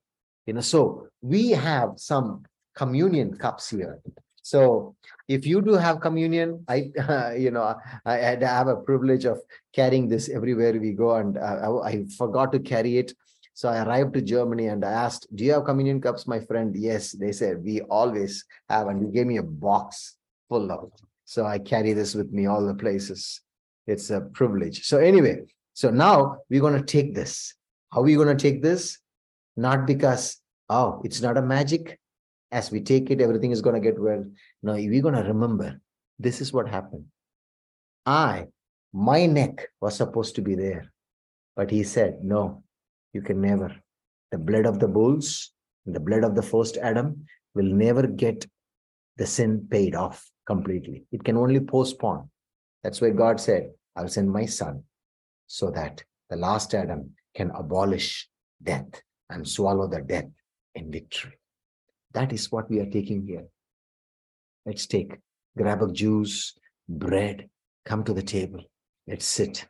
You 0.46 0.53
know 0.53 0.62
so 0.62 1.08
we 1.22 1.50
have 1.50 1.94
some 1.98 2.44
communion 2.77 3.36
cups 3.36 3.69
here. 3.72 4.00
So 4.43 4.96
if 5.27 5.46
you 5.46 5.62
do 5.62 5.74
have 5.74 6.00
communion, 6.00 6.63
I, 6.69 6.91
uh, 6.98 7.31
you 7.38 7.51
know, 7.51 7.75
I, 8.05 8.16
I, 8.20 8.46
have 8.46 8.68
a 8.68 8.77
privilege 8.77 9.25
of 9.25 9.42
carrying 9.74 10.07
this 10.07 10.29
everywhere 10.29 10.79
we 10.79 10.94
go, 10.94 11.16
and 11.16 11.37
uh, 11.37 11.81
I, 11.81 11.90
I, 11.90 12.05
forgot 12.18 12.53
to 12.53 12.59
carry 12.59 12.98
it. 12.98 13.13
So 13.53 13.68
I 13.68 13.83
arrived 13.83 14.13
to 14.13 14.22
Germany 14.22 14.68
and 14.68 14.85
I 14.85 14.92
asked, 14.92 15.27
"Do 15.35 15.44
you 15.44 15.53
have 15.53 15.66
communion 15.66 16.00
cups, 16.00 16.27
my 16.27 16.40
friend?" 16.40 16.75
Yes, 16.77 17.11
they 17.11 17.31
said 17.31 17.63
we 17.63 17.81
always 17.81 18.46
have, 18.70 18.87
and 18.87 19.03
he 19.03 19.11
gave 19.11 19.27
me 19.27 19.37
a 19.37 19.44
box 19.44 20.16
full 20.48 20.72
of. 20.72 20.92
So 21.25 21.46
I 21.46 21.57
carry 21.59 21.94
this 21.94 22.13
with 22.13 22.31
me 22.31 22.46
all 22.46 22.66
the 22.66 22.75
places. 22.75 23.42
It's 23.87 24.11
a 24.11 24.22
privilege. 24.22 24.85
So 24.85 25.00
anyway, 25.00 25.42
so 25.74 25.90
now 25.90 26.37
we're 26.50 26.61
going 26.61 26.79
to 26.79 26.92
take 26.98 27.16
this. 27.16 27.53
How 27.92 28.01
are 28.01 28.03
we 28.03 28.16
going 28.16 28.35
to 28.37 28.42
take 28.50 28.61
this? 28.61 29.00
Not 29.57 29.87
because 29.87 30.37
oh, 30.70 31.01
it's 31.03 31.22
not 31.22 31.37
a 31.37 31.42
magic 31.42 32.00
as 32.51 32.72
we 32.72 32.81
take 32.81 33.10
it, 33.12 33.22
everything 33.22 33.51
is 33.51 33.62
going 33.62 33.75
to 33.75 33.81
get 33.81 34.00
well. 34.00 34.24
No, 34.64 34.74
we're 34.74 35.01
going 35.01 35.16
to 35.16 35.24
remember 35.24 35.79
this 36.20 36.42
is 36.42 36.53
what 36.53 36.68
happened. 36.68 37.05
I, 38.05 38.48
my 38.94 39.25
neck 39.25 39.68
was 39.81 39.96
supposed 39.96 40.36
to 40.36 40.42
be 40.42 40.55
there. 40.55 40.92
But 41.55 41.72
he 41.72 41.83
said, 41.83 42.20
no, 42.24 42.64
you 43.14 43.22
can 43.22 43.42
never. 43.42 43.75
The 44.31 44.38
blood 44.38 44.66
of 44.66 44.79
the 44.79 44.88
bulls, 44.88 45.51
the 45.86 46.00
blood 46.00 46.24
of 46.24 46.36
the 46.36 46.42
first 46.42 46.77
Adam 46.77 47.25
will 47.55 47.66
never 47.66 48.05
get 48.07 48.46
the 49.18 49.25
sin 49.25 49.68
paid 49.70 49.96
off 49.96 50.29
completely. 50.46 51.05
It 51.12 51.24
can 51.24 51.38
only 51.38 51.60
postpone. 51.60 52.29
That's 52.83 53.01
why 53.01 53.10
God 53.10 53.40
said, 53.40 53.72
I'll 53.96 54.07
send 54.07 54.31
my 54.31 54.46
son 54.46 54.83
so 55.48 55.72
that 55.72 56.03
the 56.29 56.36
last 56.36 56.74
Adam 56.74 57.12
can 57.36 57.51
abolish 57.51 58.29
death 58.62 59.01
and 59.29 59.48
swallow 59.48 59.88
the 59.88 60.01
death 60.01 60.29
in 60.75 60.92
victory. 60.92 61.33
That 62.18 62.34
is 62.34 62.51
what 62.51 62.68
we 62.68 62.80
are 62.80 62.90
taking 62.90 63.27
here. 63.27 63.46
Let's 64.66 64.88
take, 64.88 65.20
grab 65.56 65.84
a 65.84 65.92
juice, 65.92 66.58
bread, 66.90 67.48
come 67.86 68.03
to 68.06 68.14
the 68.14 68.24
table. 68.24 68.64
Let's 69.06 69.25
sit. 69.25 69.68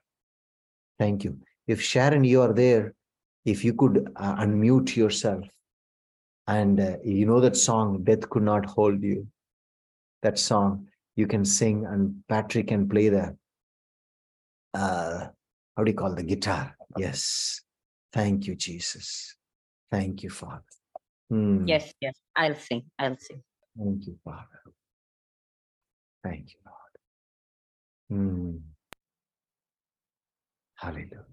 Thank 0.98 1.26
you. 1.26 1.40
If 1.68 1.82
Sharon, 1.82 2.24
you 2.24 2.42
are 2.42 2.54
there, 2.54 2.94
if 3.44 3.66
you 3.66 3.74
could 3.74 4.10
uh, 4.16 4.36
unmute 4.38 4.96
yourself 4.96 5.44
and 6.48 6.80
uh, 6.80 6.96
you 7.04 7.26
know 7.26 7.42
that 7.42 7.58
song, 7.58 8.06
Death 8.06 8.30
Could 8.30 8.44
Not 8.44 8.66
Hold 8.66 9.04
You, 9.04 9.28
that 10.24 10.40
song 10.40 10.88
you 11.18 11.28
can 11.28 11.44
sing 11.44 11.86
and 11.86 12.24
Patrick 12.30 12.70
can 12.70 12.88
play 12.88 13.10
the, 13.10 13.36
uh, 14.74 15.28
how 15.76 15.84
do 15.84 15.92
you 15.92 15.98
call 15.98 16.16
the 16.16 16.24
guitar? 16.24 16.78
Yes. 16.98 17.60
Thank 18.14 18.48
you, 18.48 18.56
Jesus. 18.56 19.36
Thank 19.92 20.24
you, 20.24 20.30
Father. 20.30 20.64
Hmm. 21.30 21.68
Yes, 21.68 21.94
yes. 22.00 22.16
I'll 22.36 22.56
sing. 22.56 22.84
I'll 22.98 23.18
sing. 23.18 23.44
Thank 23.78 24.08
you, 24.08 24.18
Father. 24.24 24.62
Thank 26.24 26.54
you, 26.54 26.60
Lord. 26.66 28.22
Hmm. 28.22 28.58
Hallelujah. 30.76 31.26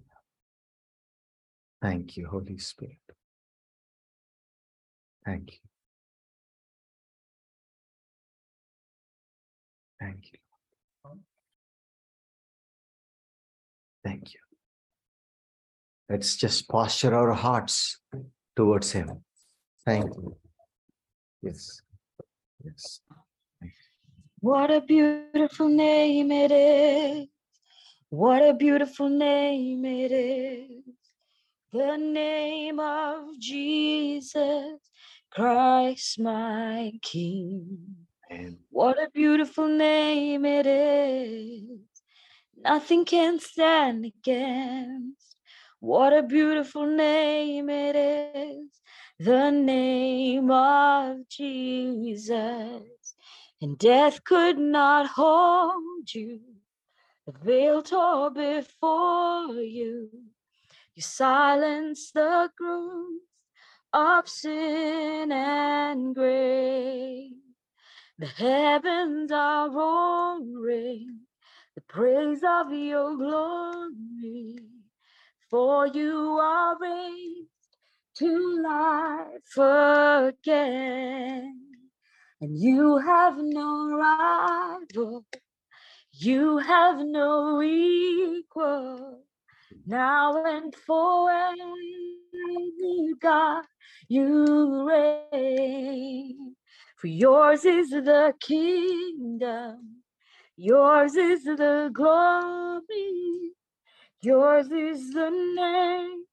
Thank 1.81 2.17
you, 2.17 2.27
Holy 2.29 2.59
Spirit. 2.59 2.97
Thank 5.25 5.53
you. 5.53 5.59
Thank 10.01 10.33
you. 10.33 10.39
Thank 14.05 14.35
you. 14.35 14.41
Let's 16.09 16.37
just 16.37 16.69
posture 16.69 17.15
our 17.15 17.33
hearts 17.33 17.99
towards 18.57 18.93
Him. 18.93 19.25
Thank 19.87 20.15
you. 20.17 20.37
Yes. 21.43 21.83
Yes. 22.65 23.01
What 24.41 24.71
a 24.71 24.81
beautiful 24.81 25.69
name 25.69 26.33
it 26.33 26.51
is. 26.51 27.29
What 28.09 28.43
a 28.43 28.55
beautiful 28.55 29.09
name 29.09 29.85
it 29.85 30.13
is. 30.13 30.85
The 31.73 31.97
name 31.97 32.79
of 32.81 33.39
Jesus 33.39 34.79
Christ, 35.31 36.21
my 36.21 36.93
King. 37.03 37.79
And 38.31 38.59
what 38.71 38.97
a 39.03 39.11
beautiful 39.11 39.69
name 39.69 40.45
it 40.45 40.67
is. 40.67 41.81
Nothing 42.57 43.05
can 43.05 43.41
stand 43.41 44.05
against. 44.07 45.34
What 45.85 46.15
a 46.15 46.23
beautiful 46.23 46.87
name 46.87 47.69
it 47.69 47.95
is 47.95 48.81
the 49.19 49.51
name 49.51 50.51
of 50.51 51.29
Jesus, 51.29 52.33
and 53.61 53.77
death 53.77 54.25
could 54.25 54.57
not 54.57 55.09
hold 55.09 56.11
you. 56.15 56.41
The 57.27 57.35
veil 57.45 57.83
tore 57.83 58.31
before 58.31 59.53
you. 59.57 60.09
You 60.95 61.03
silenced 61.03 62.15
the 62.15 62.49
grooves 62.57 63.27
of 63.93 64.27
sin 64.27 65.31
and 65.33 66.15
grave. 66.15 67.33
The 68.19 68.27
heavens 68.27 69.31
are 69.31 69.69
roaring 69.71 71.27
the 71.75 71.83
praise 71.83 72.41
of 72.43 72.73
your 72.73 73.19
glory. 73.19 74.74
For 75.55 75.87
you 75.87 76.37
are 76.43 76.77
raised 76.81 77.49
to 78.17 78.61
life 78.61 79.57
again. 80.27 81.61
And 82.41 82.59
you 82.59 82.99
have 82.99 83.37
no 83.39 83.89
rival, 83.97 85.25
you 86.11 86.59
have 86.59 86.99
no 87.07 87.63
equal. 87.63 89.23
now 89.87 90.45
and 90.45 90.75
forever, 90.75 91.55
God, 93.21 93.63
you 94.09 94.89
reign. 94.89 96.57
For 96.97 97.07
yours 97.07 97.65
is 97.65 97.91
the 97.91 98.35
kingdom, 98.41 100.03
yours 100.57 101.15
is 101.15 101.45
the 101.45 101.91
glory, 101.93 103.53
yours 104.25 104.67
is 104.71 105.13
the 105.13 105.31
name 105.31 106.25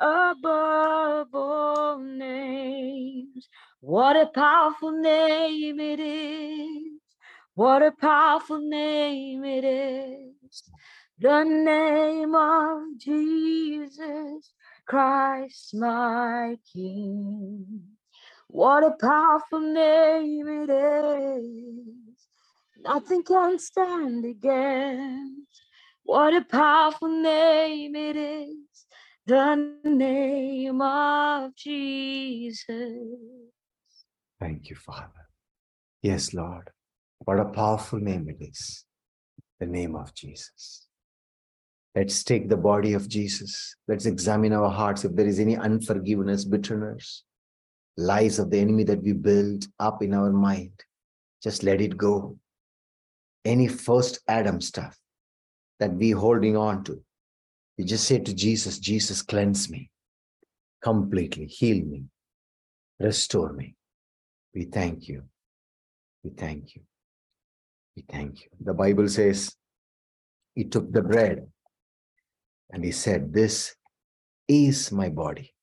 above 0.00 1.28
all 1.34 1.98
names. 1.98 3.48
What 3.80 4.16
a 4.16 4.26
powerful 4.26 4.92
name 4.92 5.80
it 5.80 6.00
is! 6.00 7.00
What 7.54 7.82
a 7.82 7.92
powerful 7.92 8.60
name 8.60 9.44
it 9.44 9.64
is! 9.64 10.64
The 11.18 11.44
name 11.44 12.34
of 12.34 12.98
Jesus 12.98 14.52
Christ, 14.86 15.74
my 15.74 16.56
King. 16.72 17.82
What 18.48 18.84
a 18.84 18.92
powerful 19.00 19.60
name 19.60 20.48
it 20.48 20.70
is. 20.70 22.26
Nothing 22.84 23.22
can 23.24 23.58
stand 23.58 24.24
against. 24.24 25.53
What 26.04 26.34
a 26.34 26.42
powerful 26.42 27.08
name 27.08 27.96
it 27.96 28.16
is. 28.16 28.86
The 29.26 29.78
name 29.84 30.82
of 30.82 31.56
Jesus. 31.56 32.68
Thank 34.38 34.68
you, 34.68 34.76
Father. 34.76 35.28
Yes, 36.02 36.34
Lord. 36.34 36.68
What 37.20 37.40
a 37.40 37.46
powerful 37.46 37.98
name 38.00 38.28
it 38.28 38.44
is. 38.44 38.84
The 39.60 39.66
name 39.66 39.96
of 39.96 40.14
Jesus. 40.14 40.86
Let's 41.94 42.22
take 42.22 42.50
the 42.50 42.58
body 42.58 42.92
of 42.92 43.08
Jesus. 43.08 43.74
Let's 43.88 44.04
examine 44.04 44.52
our 44.52 44.70
hearts 44.70 45.06
if 45.06 45.16
there 45.16 45.26
is 45.26 45.40
any 45.40 45.56
unforgiveness, 45.56 46.44
bitterness, 46.44 47.22
lies 47.96 48.38
of 48.38 48.50
the 48.50 48.58
enemy 48.58 48.84
that 48.84 49.02
we 49.02 49.12
build 49.12 49.66
up 49.80 50.02
in 50.02 50.12
our 50.12 50.30
mind. 50.30 50.78
Just 51.42 51.62
let 51.62 51.80
it 51.80 51.96
go. 51.96 52.36
Any 53.46 53.68
first 53.68 54.18
Adam 54.28 54.60
stuff 54.60 54.98
that 55.80 55.94
we 55.94 56.10
holding 56.10 56.56
on 56.56 56.84
to, 56.84 57.02
you 57.76 57.84
just 57.84 58.06
say 58.06 58.18
to 58.18 58.34
Jesus, 58.34 58.78
Jesus, 58.78 59.22
cleanse 59.22 59.70
me 59.70 59.90
completely, 60.84 61.46
heal 61.46 61.82
me, 61.84 62.04
restore 63.00 63.52
me. 63.54 63.74
We 64.54 64.64
thank 64.66 65.08
you. 65.08 65.22
We 66.22 66.30
thank 66.30 66.76
you. 66.76 66.82
We 67.96 68.04
thank 68.08 68.42
you. 68.42 68.48
The 68.60 68.74
Bible 68.74 69.08
says, 69.08 69.56
He 70.54 70.64
took 70.64 70.92
the 70.92 71.02
bread 71.02 71.46
and 72.70 72.84
he 72.84 72.92
said, 72.92 73.32
This 73.32 73.74
is 74.46 74.92
my 74.92 75.08
body. 75.08 75.54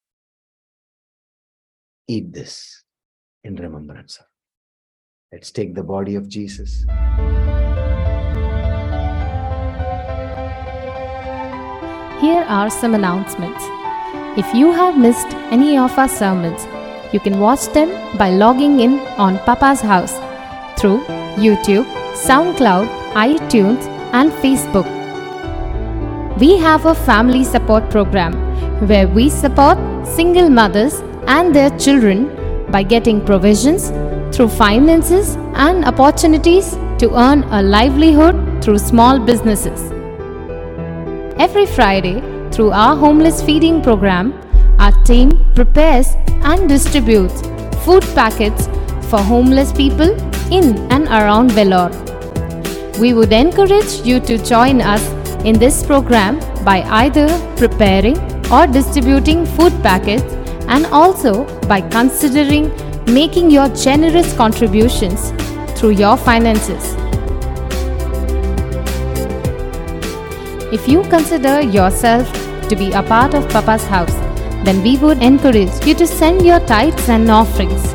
Eat 2.07 2.33
this 2.33 2.83
in 3.43 3.55
remembrance 3.55 4.17
of. 4.17 4.25
Let's 5.31 5.51
take 5.51 5.75
the 5.75 5.83
body 5.83 6.15
of 6.15 6.27
Jesus. 6.27 6.83
Here 12.21 12.45
are 12.47 12.69
some 12.69 12.93
announcements. 12.93 13.63
If 14.37 14.53
you 14.53 14.71
have 14.71 14.95
missed 14.95 15.33
any 15.49 15.75
of 15.75 15.97
our 15.97 16.07
sermons, 16.07 16.67
you 17.11 17.19
can 17.19 17.39
watch 17.39 17.61
them 17.77 17.89
by 18.15 18.29
logging 18.29 18.79
in 18.79 18.99
on 19.17 19.39
Papa's 19.39 19.81
House 19.81 20.13
through 20.79 20.99
YouTube, 21.45 21.85
SoundCloud, 22.25 22.87
iTunes, 23.13 23.87
and 24.13 24.31
Facebook. 24.33 24.85
We 26.39 26.57
have 26.57 26.85
a 26.85 26.93
family 26.93 27.43
support 27.43 27.89
program 27.89 28.35
where 28.87 29.07
we 29.07 29.27
support 29.27 29.79
single 30.05 30.47
mothers 30.47 30.99
and 31.25 31.55
their 31.55 31.71
children 31.79 32.27
by 32.71 32.83
getting 32.83 33.25
provisions 33.25 33.89
through 34.35 34.49
finances 34.49 35.37
and 35.55 35.85
opportunities 35.85 36.69
to 36.99 37.09
earn 37.15 37.43
a 37.45 37.63
livelihood 37.63 38.63
through 38.63 38.77
small 38.77 39.17
businesses. 39.17 40.00
Every 41.43 41.65
Friday, 41.65 42.21
through 42.51 42.69
our 42.69 42.95
homeless 42.95 43.41
feeding 43.41 43.81
program, 43.81 44.31
our 44.77 44.91
team 45.05 45.31
prepares 45.55 46.09
and 46.43 46.69
distributes 46.69 47.41
food 47.83 48.03
packets 48.13 48.67
for 49.09 49.17
homeless 49.17 49.71
people 49.71 50.11
in 50.53 50.77
and 50.91 51.07
around 51.07 51.49
Vellore. 51.49 51.89
We 52.99 53.15
would 53.15 53.33
encourage 53.33 54.05
you 54.05 54.19
to 54.19 54.37
join 54.37 54.81
us 54.81 55.03
in 55.43 55.57
this 55.57 55.83
program 55.83 56.39
by 56.63 56.83
either 57.01 57.27
preparing 57.57 58.19
or 58.51 58.67
distributing 58.67 59.47
food 59.47 59.73
packets 59.81 60.21
and 60.67 60.85
also 60.85 61.45
by 61.67 61.81
considering 61.81 62.71
making 63.11 63.49
your 63.49 63.67
generous 63.69 64.31
contributions 64.37 65.31
through 65.75 65.95
your 66.05 66.17
finances. 66.17 67.00
If 70.71 70.87
you 70.87 71.01
consider 71.03 71.59
yourself 71.59 72.31
to 72.69 72.77
be 72.77 72.93
a 72.93 73.03
part 73.03 73.33
of 73.33 73.49
Papa's 73.49 73.83
house, 73.83 74.13
then 74.63 74.81
we 74.81 74.97
would 74.99 75.21
encourage 75.21 75.85
you 75.85 75.93
to 75.95 76.07
send 76.07 76.45
your 76.45 76.61
tithes 76.61 77.09
and 77.09 77.29
offerings. 77.29 77.93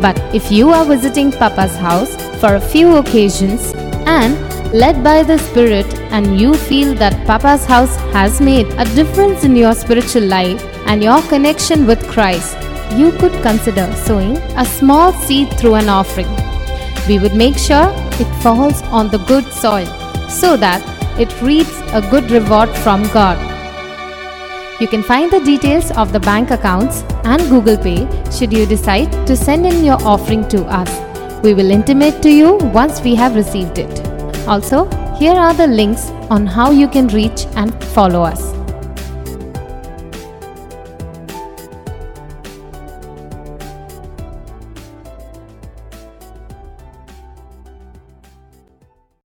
But 0.00 0.18
if 0.34 0.50
you 0.50 0.70
are 0.70 0.86
visiting 0.86 1.30
Papa's 1.30 1.76
house 1.76 2.16
for 2.40 2.54
a 2.54 2.60
few 2.60 2.96
occasions 2.96 3.74
and 4.06 4.34
led 4.72 5.04
by 5.04 5.24
the 5.24 5.36
Spirit 5.36 5.92
and 6.10 6.40
you 6.40 6.54
feel 6.54 6.94
that 6.94 7.26
Papa's 7.26 7.66
house 7.66 7.96
has 8.14 8.40
made 8.40 8.66
a 8.78 8.86
difference 8.94 9.44
in 9.44 9.54
your 9.54 9.74
spiritual 9.74 10.22
life 10.24 10.64
and 10.86 11.02
your 11.02 11.20
connection 11.28 11.86
with 11.86 12.08
Christ, 12.08 12.56
you 12.94 13.12
could 13.12 13.42
consider 13.42 13.92
sowing 13.94 14.38
a 14.56 14.64
small 14.64 15.12
seed 15.12 15.52
through 15.58 15.74
an 15.74 15.90
offering. 15.90 16.34
We 17.06 17.18
would 17.18 17.34
make 17.34 17.58
sure 17.58 17.92
it 18.18 18.42
falls 18.42 18.80
on 18.84 19.10
the 19.10 19.18
good 19.18 19.44
soil 19.52 19.86
so 20.30 20.56
that 20.56 20.95
it 21.18 21.30
reaps 21.42 21.80
a 21.92 22.00
good 22.10 22.30
reward 22.30 22.68
from 22.78 23.02
God. 23.12 23.38
You 24.80 24.86
can 24.86 25.02
find 25.02 25.30
the 25.30 25.40
details 25.40 25.90
of 25.92 26.12
the 26.12 26.20
bank 26.20 26.50
accounts 26.50 27.02
and 27.24 27.40
Google 27.48 27.78
Pay 27.78 28.06
should 28.30 28.52
you 28.52 28.66
decide 28.66 29.10
to 29.26 29.36
send 29.36 29.66
in 29.66 29.84
your 29.84 30.00
offering 30.02 30.46
to 30.48 30.64
us. 30.64 30.90
We 31.42 31.54
will 31.54 31.70
intimate 31.70 32.22
to 32.22 32.30
you 32.30 32.56
once 32.74 33.00
we 33.00 33.14
have 33.14 33.34
received 33.34 33.78
it. 33.78 34.06
Also, 34.46 34.84
here 35.16 35.34
are 35.34 35.54
the 35.54 35.66
links 35.66 36.10
on 36.30 36.46
how 36.46 36.70
you 36.70 36.88
can 36.88 37.08
reach 37.08 37.46
and 37.56 37.72
follow 37.84 38.22
us. 38.22 38.55